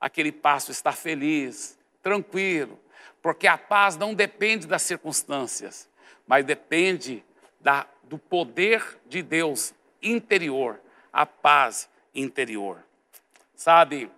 aquele 0.00 0.32
pássaro 0.32 0.72
está 0.72 0.90
feliz, 0.90 1.78
tranquilo, 2.02 2.80
porque 3.20 3.46
a 3.46 3.58
paz 3.58 3.94
não 3.94 4.14
depende 4.14 4.66
das 4.66 4.80
circunstâncias, 4.80 5.86
mas 6.26 6.46
depende 6.46 7.22
da, 7.60 7.86
do 8.04 8.16
poder 8.16 8.98
de 9.06 9.22
Deus 9.22 9.74
interior, 10.00 10.80
a 11.12 11.26
paz 11.26 11.90
interior. 12.14 12.82
Sabe, 13.54 14.10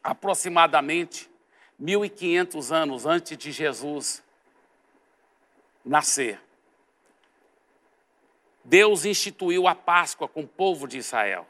aproximadamente 0.00 1.28
1500 1.76 2.70
anos 2.70 3.04
antes 3.04 3.36
de 3.36 3.50
Jesus 3.50 4.22
nascer, 5.84 6.40
Deus 8.68 9.06
instituiu 9.06 9.66
a 9.66 9.74
Páscoa 9.74 10.28
com 10.28 10.42
o 10.42 10.46
povo 10.46 10.86
de 10.86 10.98
Israel. 10.98 11.46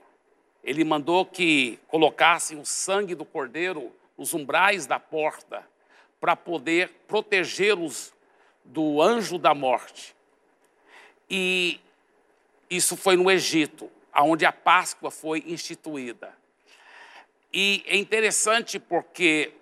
Ele 0.62 0.84
mandou 0.84 1.26
que 1.26 1.76
colocassem 1.88 2.56
o 2.60 2.64
sangue 2.64 3.12
do 3.12 3.24
cordeiro 3.24 3.92
nos 4.16 4.34
umbrais 4.34 4.86
da 4.86 5.00
porta 5.00 5.66
para 6.20 6.36
poder 6.36 6.90
protegê-los 7.08 8.14
do 8.64 9.02
anjo 9.02 9.36
da 9.36 9.52
morte. 9.52 10.14
E 11.28 11.80
isso 12.70 12.96
foi 12.96 13.16
no 13.16 13.28
Egito, 13.28 13.90
onde 14.14 14.46
a 14.46 14.52
Páscoa 14.52 15.10
foi 15.10 15.42
instituída. 15.44 16.32
E 17.52 17.82
é 17.84 17.96
interessante 17.96 18.78
porque 18.78 19.52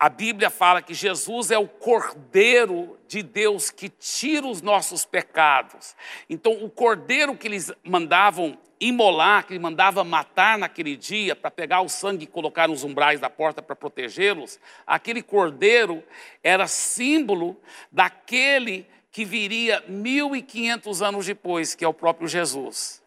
a 0.00 0.08
Bíblia 0.08 0.48
fala 0.48 0.80
que 0.80 0.94
Jesus 0.94 1.50
é 1.50 1.58
o 1.58 1.68
Cordeiro 1.68 2.98
de 3.06 3.22
Deus 3.22 3.70
que 3.70 3.90
tira 3.90 4.46
os 4.46 4.62
nossos 4.62 5.04
pecados. 5.04 5.94
Então, 6.26 6.64
o 6.64 6.70
cordeiro 6.70 7.36
que 7.36 7.46
eles 7.46 7.70
mandavam 7.84 8.56
imolar, 8.80 9.46
que 9.46 9.52
ele 9.52 9.60
mandava 9.60 10.02
matar 10.02 10.56
naquele 10.56 10.96
dia, 10.96 11.36
para 11.36 11.50
pegar 11.50 11.82
o 11.82 11.88
sangue 11.90 12.24
e 12.24 12.26
colocar 12.26 12.66
nos 12.66 12.82
umbrais 12.82 13.20
da 13.20 13.28
porta 13.28 13.60
para 13.60 13.76
protegê-los, 13.76 14.58
aquele 14.86 15.22
cordeiro 15.22 16.02
era 16.42 16.66
símbolo 16.66 17.60
daquele 17.92 18.86
que 19.12 19.22
viria 19.22 19.84
1500 19.86 21.02
anos 21.02 21.26
depois, 21.26 21.74
que 21.74 21.84
é 21.84 21.88
o 21.88 21.92
próprio 21.92 22.26
Jesus. 22.26 23.02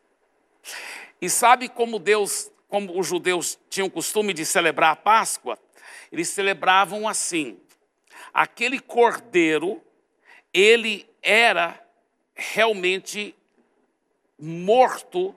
E 1.19 1.27
sabe 1.27 1.69
como 1.69 1.97
Deus, 1.97 2.51
como 2.67 2.99
os 2.99 3.07
judeus 3.07 3.57
tinham 3.67 3.87
o 3.87 3.91
costume 3.91 4.31
de 4.31 4.45
celebrar 4.45 4.91
a 4.91 4.95
Páscoa? 4.95 5.57
Eles 6.13 6.29
celebravam 6.29 7.07
assim: 7.07 7.59
aquele 8.31 8.79
cordeiro, 8.79 9.83
ele 10.53 11.09
era 11.23 11.83
realmente 12.35 13.35
morto 14.37 15.35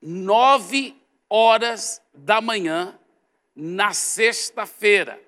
nove 0.00 1.00
horas 1.30 2.02
da 2.12 2.40
manhã 2.40 2.98
na 3.54 3.92
sexta-feira, 3.92 5.22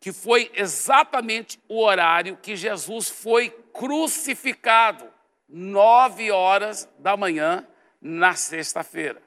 que 0.00 0.10
foi 0.10 0.50
exatamente 0.54 1.60
o 1.68 1.82
horário 1.82 2.38
que 2.38 2.56
Jesus 2.56 3.10
foi 3.10 3.50
crucificado, 3.74 5.12
nove 5.46 6.30
horas 6.30 6.88
da 6.98 7.14
manhã 7.14 7.68
na 8.00 8.34
sexta-feira. 8.34 9.22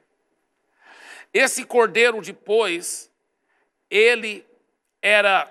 Esse 1.32 1.64
cordeiro 1.64 2.20
depois 2.20 3.09
ele 3.90 4.46
era, 5.02 5.50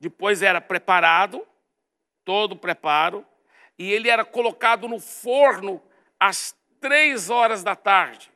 depois 0.00 0.42
era 0.42 0.60
preparado, 0.60 1.46
todo 2.24 2.52
o 2.52 2.58
preparo, 2.58 3.24
e 3.78 3.92
ele 3.92 4.08
era 4.08 4.24
colocado 4.24 4.88
no 4.88 4.98
forno 4.98 5.80
às 6.18 6.56
três 6.80 7.30
horas 7.30 7.62
da 7.62 7.76
tarde. 7.76 8.30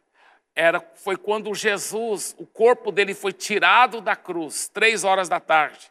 Era, 0.54 0.80
foi 0.80 1.16
quando 1.16 1.54
Jesus, 1.54 2.34
o 2.38 2.46
corpo 2.46 2.92
dele 2.92 3.14
foi 3.14 3.32
tirado 3.32 4.00
da 4.00 4.14
cruz, 4.14 4.68
três 4.68 5.04
horas 5.04 5.28
da 5.28 5.40
tarde. 5.40 5.90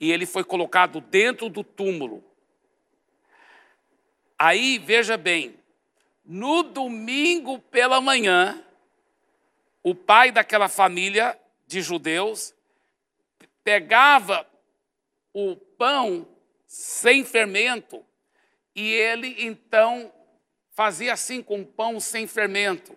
E 0.00 0.12
ele 0.12 0.26
foi 0.26 0.44
colocado 0.44 1.00
dentro 1.00 1.48
do 1.48 1.62
túmulo. 1.62 2.24
Aí, 4.38 4.78
veja 4.78 5.16
bem, 5.16 5.56
no 6.24 6.62
domingo 6.62 7.58
pela 7.58 8.00
manhã, 8.00 8.62
o 9.82 9.94
pai 9.94 10.30
daquela 10.30 10.68
família 10.68 11.38
de 11.66 11.80
judeus 11.82 12.54
pegava 13.68 14.48
o 15.30 15.54
pão 15.54 16.26
sem 16.66 17.22
fermento 17.22 18.02
E 18.74 18.90
ele 18.94 19.44
então 19.44 20.10
fazia 20.72 21.12
assim 21.12 21.42
com 21.42 21.62
pão 21.62 22.00
sem 22.00 22.26
fermento, 22.26 22.96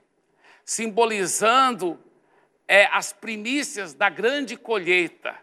simbolizando 0.63 2.01
é, 2.69 2.86
as 2.86 3.11
primícias 3.11 3.93
da 3.93 4.07
grande 4.07 4.55
colheita. 4.55 5.38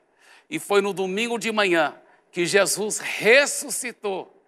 E 0.48 0.58
foi 0.58 0.80
no 0.80 0.94
domingo 0.94 1.38
de 1.38 1.52
manhã 1.52 2.00
que 2.32 2.46
Jesus 2.46 2.98
ressuscitou. 2.98 4.42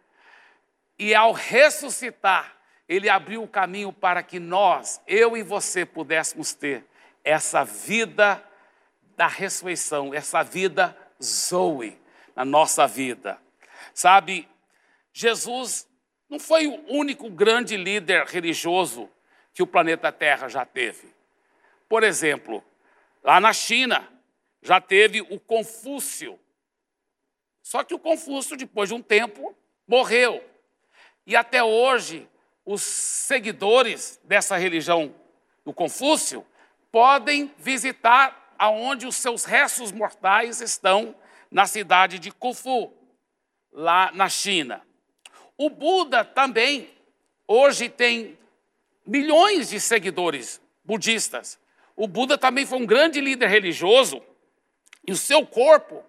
E 0.98 1.14
ao 1.14 1.32
ressuscitar, 1.32 2.56
ele 2.88 3.10
abriu 3.10 3.42
o 3.42 3.48
caminho 3.48 3.92
para 3.92 4.22
que 4.22 4.38
nós, 4.38 4.98
eu 5.06 5.36
e 5.36 5.42
você, 5.42 5.84
pudéssemos 5.84 6.54
ter 6.54 6.86
essa 7.22 7.64
vida 7.64 8.42
da 9.20 9.26
ressurreição, 9.26 10.14
essa 10.14 10.42
vida 10.42 10.96
Zoe 11.22 12.00
na 12.34 12.42
nossa 12.42 12.86
vida. 12.86 13.38
Sabe, 13.92 14.48
Jesus 15.12 15.86
não 16.26 16.38
foi 16.38 16.66
o 16.66 16.82
único 16.88 17.28
grande 17.28 17.76
líder 17.76 18.24
religioso 18.24 19.10
que 19.52 19.62
o 19.62 19.66
planeta 19.66 20.10
Terra 20.10 20.48
já 20.48 20.64
teve. 20.64 21.14
Por 21.86 22.02
exemplo, 22.02 22.64
lá 23.22 23.38
na 23.38 23.52
China, 23.52 24.08
já 24.62 24.80
teve 24.80 25.20
o 25.20 25.38
Confúcio. 25.38 26.40
Só 27.60 27.84
que 27.84 27.92
o 27.92 27.98
Confúcio, 27.98 28.56
depois 28.56 28.88
de 28.88 28.94
um 28.94 29.02
tempo, 29.02 29.54
morreu. 29.86 30.42
E 31.26 31.36
até 31.36 31.62
hoje, 31.62 32.26
os 32.64 32.80
seguidores 32.80 34.18
dessa 34.24 34.56
religião 34.56 35.14
do 35.62 35.74
Confúcio 35.74 36.42
podem 36.90 37.54
visitar 37.58 38.40
aonde 38.60 39.06
os 39.06 39.16
seus 39.16 39.46
restos 39.46 39.90
mortais 39.90 40.60
estão 40.60 41.16
na 41.50 41.66
cidade 41.66 42.18
de 42.18 42.30
Kufu, 42.30 42.92
lá 43.72 44.12
na 44.12 44.28
China. 44.28 44.82
O 45.56 45.70
Buda 45.70 46.22
também 46.26 46.90
hoje 47.48 47.88
tem 47.88 48.38
milhões 49.06 49.70
de 49.70 49.80
seguidores 49.80 50.60
budistas. 50.84 51.58
O 51.96 52.06
Buda 52.06 52.36
também 52.36 52.66
foi 52.66 52.78
um 52.78 52.84
grande 52.84 53.18
líder 53.18 53.48
religioso 53.48 54.22
e 55.08 55.12
o 55.12 55.16
seu 55.16 55.46
corpo, 55.46 56.04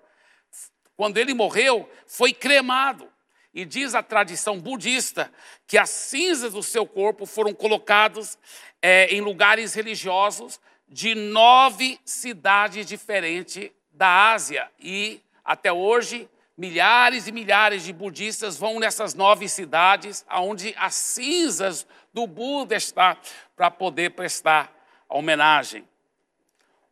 quando 0.97 1.17
ele 1.17 1.33
morreu, 1.33 1.89
foi 2.05 2.33
cremado. 2.33 3.09
E 3.53 3.63
diz 3.63 3.95
a 3.95 4.03
tradição 4.03 4.59
budista 4.59 5.31
que 5.65 5.77
as 5.77 5.89
cinzas 5.89 6.51
do 6.51 6.61
seu 6.61 6.85
corpo 6.85 7.25
foram 7.25 7.53
colocadas 7.53 8.37
é, 8.81 9.05
em 9.05 9.21
lugares 9.21 9.73
religiosos 9.73 10.59
de 10.91 11.15
nove 11.15 11.97
cidades 12.03 12.85
diferentes 12.85 13.71
da 13.93 14.33
Ásia. 14.33 14.69
E 14.77 15.21
até 15.43 15.71
hoje, 15.71 16.29
milhares 16.57 17.27
e 17.27 17.31
milhares 17.31 17.83
de 17.83 17.93
budistas 17.93 18.57
vão 18.57 18.77
nessas 18.77 19.13
nove 19.13 19.47
cidades, 19.47 20.25
onde 20.29 20.75
as 20.77 20.93
cinzas 20.93 21.87
do 22.13 22.27
Buda 22.27 22.75
estão, 22.75 23.15
para 23.55 23.71
poder 23.71 24.11
prestar 24.11 24.69
homenagem. 25.07 25.87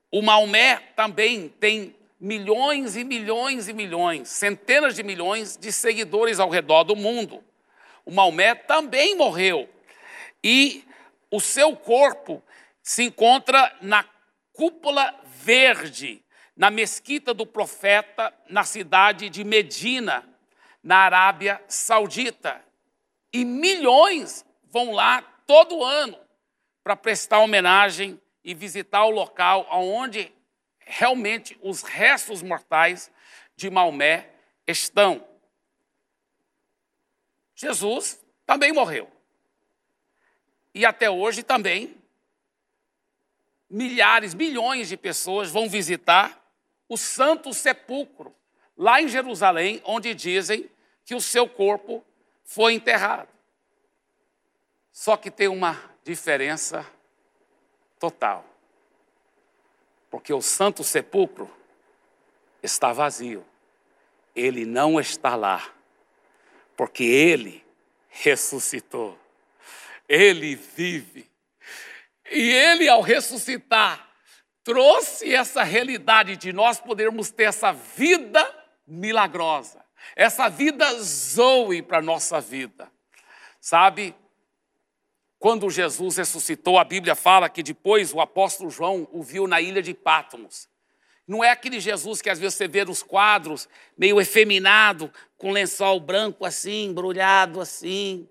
O 0.09 0.21
Maomé 0.21 0.77
também 0.95 1.49
tem 1.59 1.93
milhões 2.19 2.95
e 2.95 3.03
milhões 3.03 3.67
e 3.67 3.73
milhões, 3.73 4.29
centenas 4.29 4.95
de 4.95 5.03
milhões 5.03 5.57
de 5.57 5.73
seguidores 5.73 6.39
ao 6.39 6.49
redor 6.49 6.85
do 6.85 6.95
mundo. 6.95 7.43
O 8.05 8.11
Maomé 8.11 8.55
também 8.55 9.15
morreu. 9.15 9.69
E 10.41 10.85
o 11.29 11.39
seu 11.39 11.75
corpo 11.75 12.41
se 12.89 13.03
encontra 13.03 13.77
na 13.81 14.03
cúpula 14.51 15.13
verde, 15.23 16.25
na 16.57 16.71
mesquita 16.71 17.35
do 17.35 17.45
profeta, 17.45 18.33
na 18.49 18.63
cidade 18.63 19.29
de 19.29 19.43
Medina, 19.43 20.27
na 20.81 20.97
Arábia 20.97 21.63
Saudita. 21.67 22.65
E 23.31 23.45
milhões 23.45 24.43
vão 24.71 24.91
lá 24.91 25.21
todo 25.45 25.83
ano 25.83 26.17
para 26.83 26.95
prestar 26.95 27.37
homenagem 27.41 28.19
e 28.43 28.55
visitar 28.55 29.05
o 29.05 29.11
local 29.11 29.67
onde 29.71 30.33
realmente 30.79 31.55
os 31.61 31.83
restos 31.83 32.41
mortais 32.41 33.11
de 33.55 33.69
Maomé 33.69 34.31
estão. 34.65 35.23
Jesus 37.53 38.19
também 38.47 38.73
morreu. 38.73 39.07
E 40.73 40.87
até 40.87 41.07
hoje 41.07 41.43
também 41.43 41.98
milhares, 43.69 44.33
milhões 44.33 44.89
de 44.89 44.97
pessoas 44.97 45.51
vão 45.51 45.69
visitar 45.69 46.43
o 46.87 46.97
Santo 46.97 47.53
Sepulcro, 47.53 48.33
lá 48.75 49.01
em 49.01 49.07
Jerusalém, 49.07 49.81
onde 49.85 50.15
dizem 50.15 50.69
que 51.05 51.13
o 51.13 51.21
seu 51.21 51.47
corpo 51.47 52.03
foi 52.43 52.73
enterrado. 52.73 53.29
Só 54.91 55.15
que 55.15 55.29
tem 55.29 55.47
uma 55.47 55.79
diferença 56.03 56.85
total. 57.99 58.43
Porque 60.09 60.33
o 60.33 60.41
Santo 60.41 60.83
Sepulcro 60.83 61.49
está 62.63 62.91
vazio. 62.91 63.45
Ele 64.35 64.65
não 64.65 64.99
está 64.99 65.35
lá. 65.35 65.71
Porque 66.75 67.03
ele 67.03 67.63
ressuscitou. 68.07 69.17
Ele 70.07 70.55
vive. 70.55 71.28
E 72.31 72.51
ele, 72.51 72.87
ao 72.87 73.01
ressuscitar, 73.01 74.07
trouxe 74.63 75.33
essa 75.33 75.63
realidade 75.63 76.37
de 76.37 76.53
nós 76.53 76.79
podermos 76.79 77.31
ter 77.31 77.43
essa 77.43 77.71
vida 77.71 78.47
milagrosa, 78.85 79.83
essa 80.15 80.49
vida 80.49 80.85
zoe 81.01 81.81
para 81.81 81.99
a 81.99 82.01
nossa 82.01 82.39
vida. 82.39 82.91
Sabe, 83.59 84.15
quando 85.37 85.69
Jesus 85.69 86.17
ressuscitou, 86.17 86.77
a 86.77 86.83
Bíblia 86.83 87.15
fala 87.15 87.49
que 87.49 87.63
depois 87.63 88.13
o 88.13 88.19
apóstolo 88.19 88.69
João 88.69 89.07
o 89.11 89.23
viu 89.23 89.47
na 89.47 89.61
ilha 89.61 89.81
de 89.81 89.93
Pátomos. 89.93 90.67
Não 91.25 91.43
é 91.43 91.51
aquele 91.51 91.79
Jesus 91.79 92.21
que 92.21 92.29
às 92.29 92.39
vezes 92.39 92.55
você 92.55 92.67
vê 92.67 92.83
nos 92.83 93.03
quadros, 93.03 93.69
meio 93.97 94.19
efeminado, 94.19 95.13
com 95.37 95.51
lençol 95.51 95.99
branco 95.99 96.43
assim, 96.43 96.85
embrulhado 96.85 97.61
assim. 97.61 98.27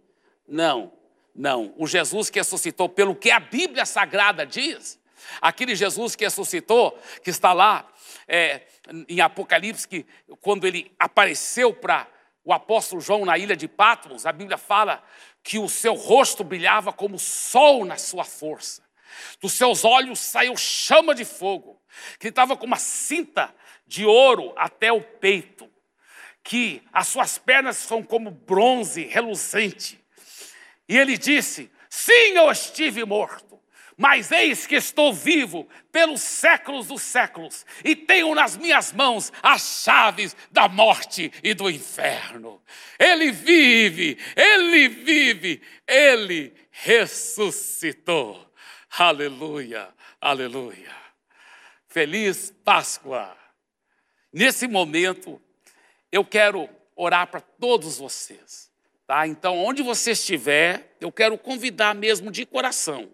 Não, 0.47 0.93
não. 1.39 1.73
O 1.77 1.87
Jesus 1.87 2.29
que 2.29 2.41
ressuscitou, 2.41 2.89
pelo 2.89 3.15
que 3.15 3.31
a 3.31 3.39
Bíblia 3.39 3.87
Sagrada 3.87 4.45
diz, 4.45 5.01
aquele 5.41 5.77
Jesus 5.77 6.17
que 6.17 6.25
ressuscitou, 6.25 6.99
que 7.23 7.31
está 7.31 7.53
lá 7.53 7.89
é, 8.27 8.63
em 9.09 9.21
Apocalipse, 9.21 9.87
que 9.87 10.05
quando 10.41 10.67
ele 10.67 10.93
apareceu 10.99 11.73
para 11.73 12.09
o 12.45 12.53
apóstolo 12.53 13.01
João 13.01 13.25
na 13.25 13.39
ilha 13.39 13.57
de 13.57 13.69
Patmos, 13.69 14.27
a 14.27 14.33
Bíblia 14.33 14.59
fala 14.59 15.03
que 15.43 15.59
o 15.59 15.69
seu 15.69 15.95
rosto 15.95 16.43
brilhava 16.43 16.93
como 16.93 17.15
o 17.15 17.21
sol 17.21 17.85
na 17.85 17.97
sua 17.97 18.25
força. 18.25 18.83
Dos 19.41 19.53
seus 19.53 19.85
olhos 19.85 20.19
saiu 20.19 20.57
chama 20.57 21.15
de 21.15 21.25
fogo, 21.25 21.81
que 22.19 22.29
estava 22.29 22.57
com 22.57 22.67
uma 22.67 22.79
cinta 22.79 23.55
de 23.87 24.05
ouro 24.05 24.53
até 24.57 24.93
o 24.93 25.01
peito, 25.01 25.71
que 26.43 26.83
as 26.93 27.07
suas 27.07 27.39
pernas 27.39 27.77
são 27.77 28.03
como 28.03 28.31
bronze 28.31 29.05
reluzente. 29.05 30.03
E 30.89 30.97
ele 30.97 31.19
disse: 31.19 31.71
Sim, 31.89 32.37
eu 32.37 32.51
estive 32.51 33.05
morto 33.05 33.49
mas 33.99 34.31
eis 34.31 34.65
que 34.65 34.77
estou 34.77 35.13
vivo 35.13 35.69
pelos 35.91 36.21
séculos 36.21 36.87
dos 36.87 37.03
séculos 37.03 37.67
e 37.85 37.97
tenho 37.97 38.33
nas 38.33 38.57
minhas 38.57 38.93
mãos 38.93 39.33
as 39.43 39.83
chaves 39.83 40.37
da 40.53 40.69
morte 40.69 41.33
e 41.43 41.53
do 41.53 41.69
inferno. 41.69 42.63
Ele 42.97 43.33
vive, 43.33 44.17
ele 44.37 44.89
vive, 44.89 45.61
ele 45.85 46.55
ressuscitou. 46.71 48.49
Aleluia, 48.97 49.89
aleluia. 50.21 50.95
Feliz 51.89 52.55
Páscoa. 52.65 53.37
Nesse 54.33 54.69
momento, 54.69 55.43
eu 56.13 56.25
quero 56.25 56.71
orar 56.95 57.27
para 57.27 57.41
todos 57.41 57.99
vocês, 57.99 58.71
tá? 59.09 59.27
Então, 59.27 59.59
onde 59.59 59.83
você 59.83 60.13
estiver, 60.13 60.95
eu 61.01 61.11
quero 61.11 61.37
convidar 61.37 61.97
mesmo 61.97 62.31
de 62.31 62.47
coração 62.47 63.09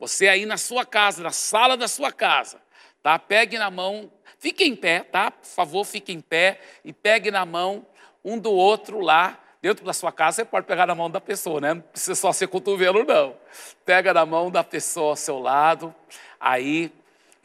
você 0.00 0.28
aí 0.28 0.46
na 0.46 0.56
sua 0.56 0.86
casa, 0.86 1.22
na 1.22 1.30
sala 1.30 1.76
da 1.76 1.86
sua 1.86 2.10
casa, 2.10 2.58
tá? 3.02 3.18
Pegue 3.18 3.58
na 3.58 3.70
mão, 3.70 4.10
fique 4.38 4.64
em 4.64 4.74
pé, 4.74 5.00
tá? 5.00 5.30
Por 5.30 5.46
favor, 5.46 5.84
fique 5.84 6.10
em 6.10 6.22
pé 6.22 6.58
e 6.82 6.90
pegue 6.90 7.30
na 7.30 7.44
mão 7.44 7.86
um 8.24 8.38
do 8.38 8.50
outro 8.50 9.00
lá 9.00 9.38
dentro 9.60 9.84
da 9.84 9.92
sua 9.92 10.10
casa. 10.10 10.36
Você 10.36 10.44
pode 10.46 10.66
pegar 10.66 10.86
na 10.86 10.94
mão 10.94 11.10
da 11.10 11.20
pessoa, 11.20 11.60
né? 11.60 11.74
Não 11.74 11.82
precisa 11.82 12.14
só 12.14 12.32
ser 12.32 12.48
cotovelo, 12.48 13.04
não. 13.04 13.36
Pega 13.84 14.14
na 14.14 14.24
mão 14.24 14.50
da 14.50 14.64
pessoa 14.64 15.10
ao 15.10 15.16
seu 15.16 15.38
lado, 15.38 15.94
aí 16.40 16.90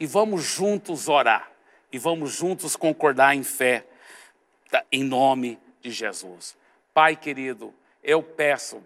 e 0.00 0.06
vamos 0.06 0.42
juntos 0.42 1.10
orar 1.10 1.50
e 1.92 1.98
vamos 1.98 2.32
juntos 2.32 2.74
concordar 2.74 3.36
em 3.36 3.42
fé, 3.42 3.84
tá? 4.70 4.82
em 4.90 5.04
nome 5.04 5.58
de 5.82 5.90
Jesus. 5.90 6.56
Pai 6.94 7.14
querido, 7.16 7.74
eu 8.06 8.22
peço 8.22 8.80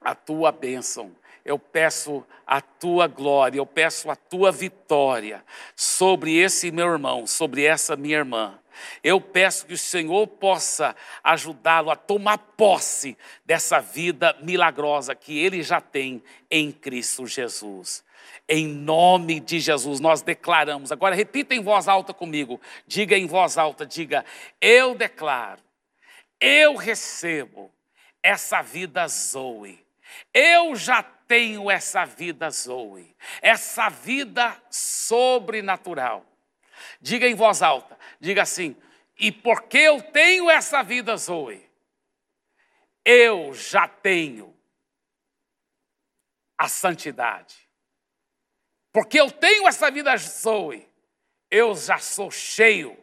a 0.00 0.14
tua 0.14 0.52
bênção, 0.52 1.10
eu 1.44 1.58
peço 1.58 2.24
a 2.46 2.60
tua 2.60 3.08
glória, 3.08 3.58
eu 3.58 3.66
peço 3.66 4.08
a 4.08 4.14
tua 4.14 4.52
vitória 4.52 5.44
sobre 5.74 6.36
esse 6.36 6.70
meu 6.70 6.86
irmão, 6.86 7.26
sobre 7.26 7.64
essa 7.64 7.96
minha 7.96 8.18
irmã. 8.18 8.58
Eu 9.02 9.20
peço 9.20 9.66
que 9.66 9.74
o 9.74 9.78
Senhor 9.78 10.26
possa 10.26 10.94
ajudá-lo 11.22 11.90
a 11.90 11.96
tomar 11.96 12.38
posse 12.38 13.18
dessa 13.44 13.80
vida 13.80 14.36
milagrosa 14.40 15.14
que 15.14 15.36
ele 15.36 15.60
já 15.62 15.80
tem 15.80 16.22
em 16.48 16.70
Cristo 16.70 17.26
Jesus. 17.26 18.04
Em 18.48 18.68
nome 18.68 19.40
de 19.40 19.58
Jesus, 19.58 19.98
nós 19.98 20.22
declaramos. 20.22 20.92
Agora, 20.92 21.14
repita 21.14 21.54
em 21.54 21.62
voz 21.62 21.88
alta 21.88 22.14
comigo. 22.14 22.60
Diga 22.86 23.16
em 23.16 23.26
voz 23.26 23.58
alta: 23.58 23.84
diga, 23.84 24.24
eu 24.60 24.94
declaro, 24.94 25.62
eu 26.40 26.76
recebo 26.76 27.73
essa 28.24 28.62
vida 28.62 29.06
Zoe. 29.06 29.86
Eu 30.32 30.74
já 30.74 31.02
tenho 31.02 31.70
essa 31.70 32.06
vida 32.06 32.50
Zoe, 32.50 33.14
essa 33.42 33.90
vida 33.90 34.60
sobrenatural. 34.70 36.24
Diga 37.00 37.28
em 37.28 37.34
voz 37.34 37.60
alta, 37.60 37.98
diga 38.18 38.42
assim: 38.42 38.74
e 39.18 39.30
porque 39.30 39.78
eu 39.78 40.02
tenho 40.02 40.50
essa 40.50 40.82
vida 40.82 41.16
Zoe, 41.16 41.68
eu 43.04 43.52
já 43.52 43.86
tenho 43.86 44.56
a 46.56 46.66
santidade. 46.66 47.56
Porque 48.90 49.20
eu 49.20 49.30
tenho 49.30 49.68
essa 49.68 49.90
vida 49.90 50.16
Zoe, 50.16 50.88
eu 51.50 51.74
já 51.74 51.98
sou 51.98 52.30
cheio 52.30 52.96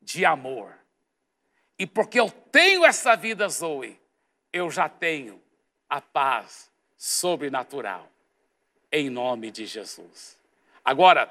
de 0.00 0.24
amor. 0.24 0.78
E 1.78 1.86
porque 1.86 2.20
eu 2.20 2.30
tenho 2.30 2.84
essa 2.84 3.16
vida 3.16 3.48
Zoe, 3.48 3.98
eu 4.52 4.70
já 4.70 4.88
tenho 4.88 5.40
a 5.88 6.00
paz 6.00 6.70
sobrenatural, 6.96 8.10
em 8.90 9.08
nome 9.08 9.50
de 9.50 9.66
Jesus. 9.66 10.38
Agora, 10.84 11.28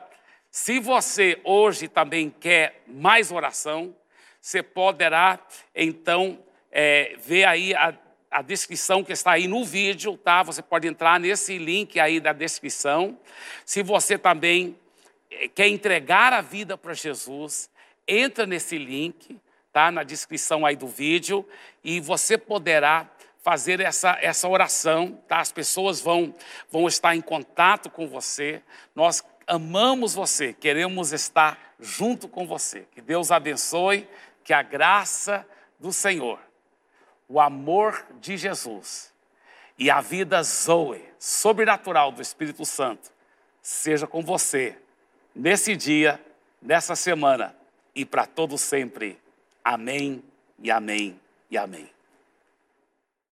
se 0.49 0.79
você 0.79 1.39
hoje 1.43 1.87
também 1.87 2.29
quer 2.29 2.81
mais 2.87 3.31
oração, 3.31 3.95
você 4.39 4.63
poderá 4.63 5.39
então 5.75 6.43
é, 6.71 7.15
ver 7.19 7.43
aí 7.45 7.73
a, 7.73 7.93
a 8.31 8.41
descrição 8.41 9.03
que 9.03 9.11
está 9.11 9.31
aí 9.31 9.47
no 9.47 9.65
vídeo, 9.65 10.17
tá? 10.17 10.43
Você 10.43 10.61
pode 10.61 10.87
entrar 10.87 11.19
nesse 11.19 11.57
link 11.57 11.99
aí 11.99 12.19
da 12.19 12.33
descrição. 12.33 13.19
Se 13.65 13.83
você 13.83 14.17
também 14.17 14.77
é, 15.29 15.47
quer 15.47 15.67
entregar 15.67 16.33
a 16.33 16.41
vida 16.41 16.77
para 16.77 16.93
Jesus, 16.93 17.69
entra 18.07 18.45
nesse 18.45 18.77
link, 18.77 19.37
tá? 19.77 19.91
Na 19.91 20.01
descrição 20.01 20.65
aí 20.65 20.75
do 20.75 20.87
vídeo 20.87 21.47
e 21.83 21.99
você 21.99 22.35
poderá 22.35 23.07
fazer 23.43 23.79
essa, 23.79 24.17
essa 24.19 24.47
oração, 24.47 25.21
tá? 25.27 25.39
As 25.39 25.51
pessoas 25.51 26.01
vão, 26.01 26.33
vão 26.71 26.87
estar 26.87 27.15
em 27.15 27.21
contato 27.21 27.87
com 27.87 28.07
você. 28.07 28.63
Nós 28.95 29.23
amamos 29.45 30.15
você, 30.15 30.51
queremos 30.51 31.13
estar 31.13 31.75
junto 31.79 32.27
com 32.27 32.47
você. 32.47 32.87
Que 32.91 33.01
Deus 33.01 33.29
abençoe, 33.29 34.09
que 34.43 34.51
a 34.51 34.63
graça 34.63 35.45
do 35.79 35.93
Senhor, 35.93 36.39
o 37.29 37.39
amor 37.39 38.03
de 38.19 38.35
Jesus 38.35 39.13
e 39.77 39.91
a 39.91 40.01
vida 40.01 40.41
Zoe, 40.41 41.05
sobrenatural 41.19 42.11
do 42.11 42.19
Espírito 42.19 42.65
Santo, 42.65 43.11
seja 43.61 44.07
com 44.07 44.23
você 44.23 44.75
nesse 45.35 45.75
dia, 45.75 46.19
nessa 46.59 46.95
semana 46.95 47.55
e 47.93 48.03
para 48.03 48.25
todo 48.25 48.57
sempre. 48.57 49.19
Amém 49.69 50.23
e 50.63 50.71
amém 50.71 51.19
e 51.51 51.57
amém. 51.57 51.96